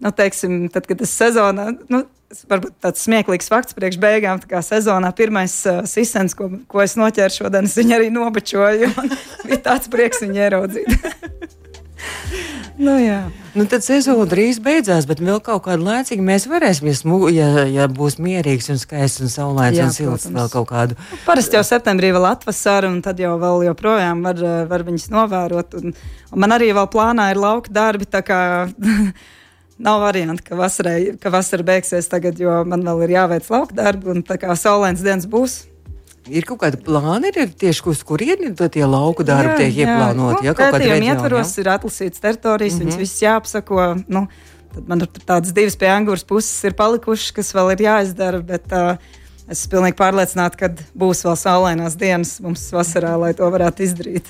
nu, 0.00 0.12
teiksim, 0.16 0.64
tad, 0.72 0.88
kad 0.90 1.00
tas 1.02 1.12
sezonā, 1.14 1.70
nu, 1.92 2.04
varbūt 2.50 2.76
tāds 2.84 3.02
smieklīgs 3.06 3.50
fakts 3.50 3.76
priekš 3.76 3.98
beigām, 4.02 4.40
tā 4.42 4.50
kā 4.52 4.62
sezonā 4.64 5.10
pirmais 5.16 5.54
uh, 5.66 5.82
sisens, 5.90 6.36
ko, 6.38 6.50
ko 6.70 6.82
es 6.84 6.96
noķēru 7.00 7.36
šodien, 7.40 7.66
es 7.70 7.78
viņu 7.78 7.96
arī 7.98 8.10
nobačoju. 8.14 8.92
bija 9.46 9.62
tāds 9.70 9.90
prieks 9.92 10.22
viņu 10.24 10.42
ieraudzīt. 10.44 10.94
Nu, 12.80 12.94
jā. 12.96 13.26
Nu, 13.52 13.66
tad 13.68 13.82
sezona 13.84 14.24
drīz 14.30 14.60
beidzās, 14.62 15.04
bet 15.08 15.18
vēl 15.20 15.40
kaut 15.44 15.66
kādu 15.66 15.84
laiciņu 15.84 16.22
mēs 16.24 16.46
varēsim, 16.48 16.86
ja, 16.88 16.96
smu, 16.96 17.18
ja, 17.34 17.48
ja 17.68 17.88
būs 17.90 18.16
mierīgs 18.22 18.70
un 18.72 18.78
skaists 18.80 19.20
un 19.24 19.32
saulains 19.32 19.80
un 19.84 19.92
silts 19.92 20.28
kādu. 20.68 20.96
Parasti 21.26 21.58
jau 21.58 21.64
septembrī 21.66 22.12
vēl 22.14 22.28
atvasara, 22.30 22.88
un 22.88 23.02
tad 23.04 23.20
jau 23.20 23.34
vēl 23.42 23.66
joprojām 23.68 24.22
var, 24.24 24.40
var 24.70 24.86
viņus 24.86 25.10
novērot. 25.12 25.76
Un, 25.80 25.92
un 26.30 26.44
man 26.46 26.56
arī 26.56 26.70
vēl 26.76 26.88
plānā 26.94 27.28
ir 27.34 27.42
lauka 27.42 27.74
darbi, 27.74 28.08
nav 29.90 30.00
variantu, 30.06 30.46
ka, 30.46 30.56
vasarai, 30.56 30.98
ka 31.20 31.32
vasara 31.34 31.66
beigsies 31.66 32.08
tagad, 32.08 32.40
jo 32.40 32.62
man 32.68 32.86
vēl 32.86 33.04
ir 33.04 33.16
jāveic 33.18 33.52
lauka 33.52 33.76
darbi, 33.76 34.08
un 34.14 34.24
tā 34.24 34.40
kā 34.40 34.56
saulains 34.56 35.04
dienas 35.04 35.28
būs. 35.28 35.66
Ir 36.30 36.46
kaut 36.48 36.62
kāda 36.62 36.80
plāna, 36.80 37.30
ir 37.30 37.52
tieši 37.60 37.86
uz 37.90 38.02
kurieni 38.06 38.52
tie 38.56 38.84
lauku 38.86 39.26
darbi 39.26 39.56
tiek 39.62 39.82
ieplānoti. 39.84 40.46
Ja, 40.46 40.54
Nu, 40.54 40.58
pētījuma 40.60 41.14
ietvaros 41.14 41.54
ir 41.58 41.70
atlasīts 41.72 42.22
teritorijas, 42.22 42.74
mm 42.74 42.80
-hmm. 42.80 42.90
viņas 42.90 43.00
visas 43.00 43.22
jāapsako. 43.22 43.86
Nu, 44.08 44.26
tad 44.74 44.88
man 44.88 45.00
ir 45.00 45.10
tur 45.10 45.24
tādas 45.26 45.54
divas 45.56 45.76
pie 45.76 45.90
angūras 45.90 46.26
puses 46.26 46.64
ir 46.64 46.76
palikušas, 46.78 47.32
kas 47.32 47.54
vēl 47.54 47.72
ir 47.74 47.86
jāizdara. 47.88 48.42
Bet, 48.42 48.70
uh, 48.72 48.96
Es 49.50 49.64
esmu 49.64 49.72
pilnīgi 49.72 49.96
pārliecināta, 49.98 50.54
ka 50.60 50.68
būs 50.94 51.24
vēl 51.26 51.34
saulainās 51.34 51.96
dienas 51.98 52.36
mums 52.38 52.68
vasarā, 52.70 53.16
lai 53.18 53.32
to 53.34 53.48
varētu 53.50 53.82
izdarīt. 53.82 54.28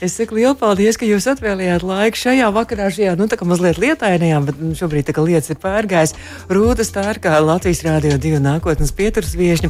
Es 0.00 0.14
saku 0.16 0.38
lielu 0.38 0.54
paldies, 0.56 0.96
ka 0.96 1.04
jūs 1.04 1.26
atvēlījāt 1.28 1.82
laiku 1.84 2.16
šajā 2.16 2.46
vakarā, 2.56 2.86
šajā 2.88 3.18
nu, 3.20 3.26
mazliet 3.50 3.76
lietainajā, 3.82 4.38
bet 4.46 4.62
nu, 4.62 4.70
šobrīd 4.78 5.10
tā 5.10 5.12
kā 5.12 5.24
lietas 5.26 5.52
ir 5.52 5.58
pārgājis. 5.60 6.14
Rūta 6.48 6.86
Stārkā, 6.88 7.34
Latvijas 7.44 7.82
Rādio 7.84 8.16
2 8.16 8.40
nākotnes 8.40 8.94
pieturas 8.96 9.34
viešņa. 9.36 9.68